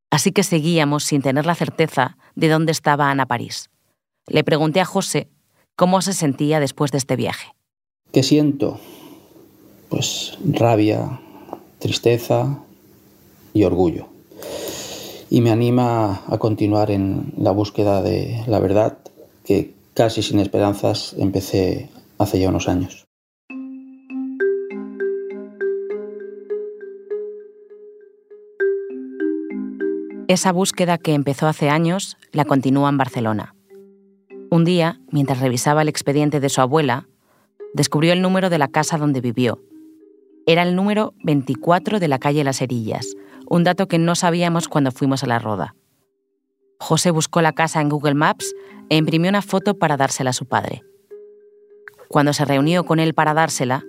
Así 0.09 0.31
que 0.31 0.43
seguíamos 0.43 1.03
sin 1.03 1.21
tener 1.21 1.45
la 1.45 1.55
certeza 1.55 2.17
de 2.35 2.49
dónde 2.49 2.71
estaba 2.71 3.09
Ana 3.09 3.25
París. 3.25 3.69
Le 4.27 4.43
pregunté 4.43 4.79
a 4.81 4.85
José 4.85 5.29
cómo 5.75 6.01
se 6.01 6.13
sentía 6.13 6.59
después 6.59 6.91
de 6.91 6.97
este 6.97 7.15
viaje. 7.15 7.53
¿Qué 8.11 8.23
siento? 8.23 8.79
Pues 9.89 10.37
rabia, 10.43 11.19
tristeza 11.79 12.59
y 13.53 13.63
orgullo. 13.63 14.07
Y 15.29 15.41
me 15.41 15.51
anima 15.51 16.23
a 16.27 16.37
continuar 16.37 16.91
en 16.91 17.33
la 17.37 17.51
búsqueda 17.51 18.01
de 18.01 18.43
la 18.47 18.59
verdad 18.59 18.97
que 19.43 19.73
casi 19.93 20.21
sin 20.21 20.39
esperanzas 20.39 21.15
empecé 21.17 21.89
hace 22.17 22.39
ya 22.39 22.49
unos 22.49 22.67
años. 22.67 23.04
Esa 30.27 30.51
búsqueda 30.51 30.97
que 30.97 31.13
empezó 31.13 31.47
hace 31.47 31.69
años 31.69 32.17
la 32.31 32.45
continúa 32.45 32.89
en 32.89 32.97
Barcelona. 32.97 33.53
Un 34.49 34.65
día, 34.65 34.99
mientras 35.11 35.39
revisaba 35.39 35.83
el 35.83 35.87
expediente 35.87 36.39
de 36.39 36.49
su 36.49 36.61
abuela, 36.61 37.07
descubrió 37.75 38.11
el 38.11 38.23
número 38.23 38.49
de 38.49 38.57
la 38.57 38.67
casa 38.67 38.97
donde 38.97 39.21
vivió. 39.21 39.61
Era 40.47 40.63
el 40.63 40.75
número 40.75 41.13
24 41.23 41.99
de 41.99 42.07
la 42.07 42.17
calle 42.17 42.43
Las 42.43 42.59
Herillas, 42.59 43.15
un 43.47 43.63
dato 43.63 43.87
que 43.87 43.99
no 43.99 44.15
sabíamos 44.15 44.67
cuando 44.67 44.91
fuimos 44.91 45.23
a 45.23 45.27
la 45.27 45.37
roda. 45.37 45.75
José 46.79 47.11
buscó 47.11 47.43
la 47.43 47.53
casa 47.53 47.79
en 47.81 47.89
Google 47.89 48.15
Maps 48.15 48.51
e 48.89 48.97
imprimió 48.97 49.29
una 49.29 49.43
foto 49.43 49.77
para 49.77 49.95
dársela 49.95 50.31
a 50.31 50.33
su 50.33 50.47
padre. 50.47 50.81
Cuando 52.09 52.33
se 52.33 52.45
reunió 52.45 52.83
con 52.83 52.99
él 52.99 53.13
para 53.13 53.35
dársela, 53.35 53.83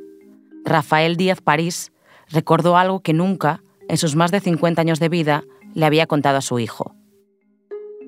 Rafael 0.66 1.16
Díaz 1.16 1.40
París 1.40 1.92
recordó 2.28 2.76
algo 2.76 3.00
que 3.00 3.14
nunca, 3.14 3.62
en 3.88 3.96
sus 3.96 4.16
más 4.16 4.32
de 4.32 4.40
50 4.40 4.82
años 4.82 5.00
de 5.00 5.08
vida, 5.08 5.44
le 5.76 5.84
había 5.84 6.06
contado 6.06 6.38
a 6.38 6.40
su 6.40 6.58
hijo. 6.58 6.96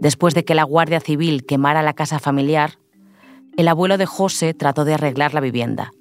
Después 0.01 0.33
de 0.33 0.43
que 0.45 0.55
la 0.55 0.65
Guardia 0.65 1.01
Civil 1.01 1.45
quemara 1.45 1.83
la 1.83 1.93
casa 1.93 2.19
familiar, 2.19 2.79
el 3.59 3.69
abuelo 3.69 3.99
de 3.99 4.07
José 4.07 4.55
trató 4.55 4.87
de 4.87 4.95
arreglar 4.95 5.35
la 5.35 5.41
vivienda. 5.41 5.93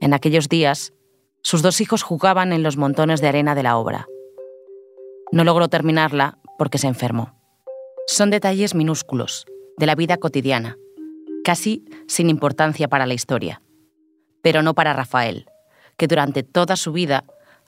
En 0.00 0.14
aquellos 0.14 0.48
días, 0.48 0.94
sus 1.42 1.60
dos 1.60 1.80
hijos 1.80 2.04
jugaban 2.04 2.52
en 2.52 2.62
los 2.62 2.76
montones 2.76 3.20
de 3.20 3.26
arena 3.26 3.56
de 3.56 3.64
la 3.64 3.78
obra. 3.78 4.06
No 5.32 5.42
logró 5.42 5.66
terminarla 5.66 6.38
porque 6.56 6.78
se 6.78 6.86
enfermó. 6.86 7.34
Son 8.06 8.30
detalles 8.30 8.76
minúsculos, 8.76 9.44
de 9.78 9.86
la 9.86 9.96
vida 9.96 10.18
cotidiana, 10.18 10.76
casi 11.42 11.84
sin 12.06 12.30
importancia 12.30 12.86
para 12.86 13.06
la 13.06 13.14
historia. 13.14 13.60
Pero 14.40 14.62
no 14.62 14.74
para 14.74 14.92
Rafael, 14.92 15.46
que 15.96 16.06
durante 16.06 16.44
toda 16.44 16.76
su 16.76 16.92
vida 16.92 17.24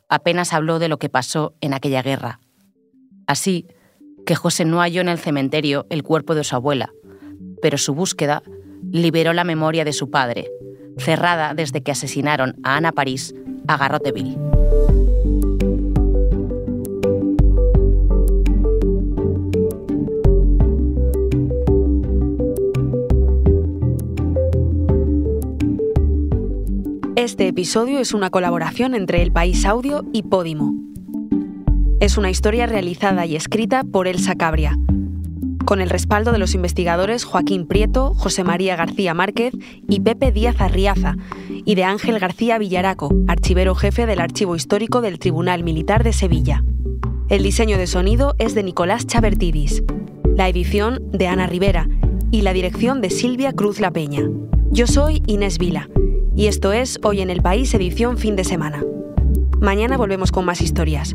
apenas 0.08 0.52
habló 0.52 0.78
de 0.78 0.88
lo 0.88 0.98
que 0.98 1.08
pasó 1.08 1.54
en 1.60 1.74
aquella 1.74 2.02
guerra. 2.02 2.38
Así, 3.26 3.66
que 4.26 4.34
José 4.34 4.64
no 4.64 4.80
halló 4.80 5.00
en 5.00 5.08
el 5.08 5.18
cementerio 5.18 5.86
el 5.90 6.02
cuerpo 6.02 6.34
de 6.34 6.44
su 6.44 6.56
abuela, 6.56 6.92
pero 7.62 7.78
su 7.78 7.94
búsqueda 7.94 8.42
liberó 8.90 9.32
la 9.32 9.44
memoria 9.44 9.84
de 9.84 9.92
su 9.92 10.10
padre, 10.10 10.50
cerrada 10.98 11.54
desde 11.54 11.82
que 11.82 11.92
asesinaron 11.92 12.56
a 12.62 12.76
Ana 12.76 12.92
París 12.92 13.34
a 13.66 13.76
Garroteville. 13.76 14.38
Este 27.16 27.48
episodio 27.48 28.00
es 28.00 28.12
una 28.12 28.28
colaboración 28.28 28.94
entre 28.94 29.22
El 29.22 29.32
País 29.32 29.64
Audio 29.64 30.04
y 30.12 30.24
Podimo. 30.24 30.83
Es 32.04 32.18
una 32.18 32.28
historia 32.28 32.66
realizada 32.66 33.24
y 33.24 33.34
escrita 33.34 33.82
por 33.82 34.06
Elsa 34.06 34.34
Cabria, 34.34 34.78
con 35.64 35.80
el 35.80 35.88
respaldo 35.88 36.32
de 36.32 36.38
los 36.38 36.54
investigadores 36.54 37.24
Joaquín 37.24 37.66
Prieto, 37.66 38.12
José 38.12 38.44
María 38.44 38.76
García 38.76 39.14
Márquez 39.14 39.54
y 39.88 40.00
Pepe 40.00 40.30
Díaz 40.30 40.60
Arriaza, 40.60 41.16
y 41.48 41.76
de 41.76 41.84
Ángel 41.84 42.18
García 42.18 42.58
Villaraco, 42.58 43.08
archivero 43.26 43.74
jefe 43.74 44.04
del 44.04 44.20
Archivo 44.20 44.54
Histórico 44.54 45.00
del 45.00 45.18
Tribunal 45.18 45.64
Militar 45.64 46.04
de 46.04 46.12
Sevilla. 46.12 46.62
El 47.30 47.42
diseño 47.42 47.78
de 47.78 47.86
sonido 47.86 48.34
es 48.38 48.54
de 48.54 48.64
Nicolás 48.64 49.06
Chabertidis, 49.06 49.82
la 50.26 50.50
edición 50.50 51.10
de 51.10 51.26
Ana 51.28 51.46
Rivera 51.46 51.88
y 52.30 52.42
la 52.42 52.52
dirección 52.52 53.00
de 53.00 53.08
Silvia 53.08 53.54
Cruz 53.54 53.80
La 53.80 53.90
Peña. 53.90 54.28
Yo 54.70 54.86
soy 54.86 55.22
Inés 55.26 55.56
Vila 55.56 55.88
y 56.36 56.48
esto 56.48 56.74
es 56.74 57.00
Hoy 57.02 57.22
en 57.22 57.30
el 57.30 57.40
País 57.40 57.72
edición 57.72 58.18
fin 58.18 58.36
de 58.36 58.44
semana. 58.44 58.84
Mañana 59.58 59.96
volvemos 59.96 60.32
con 60.32 60.44
más 60.44 60.60
historias. 60.60 61.14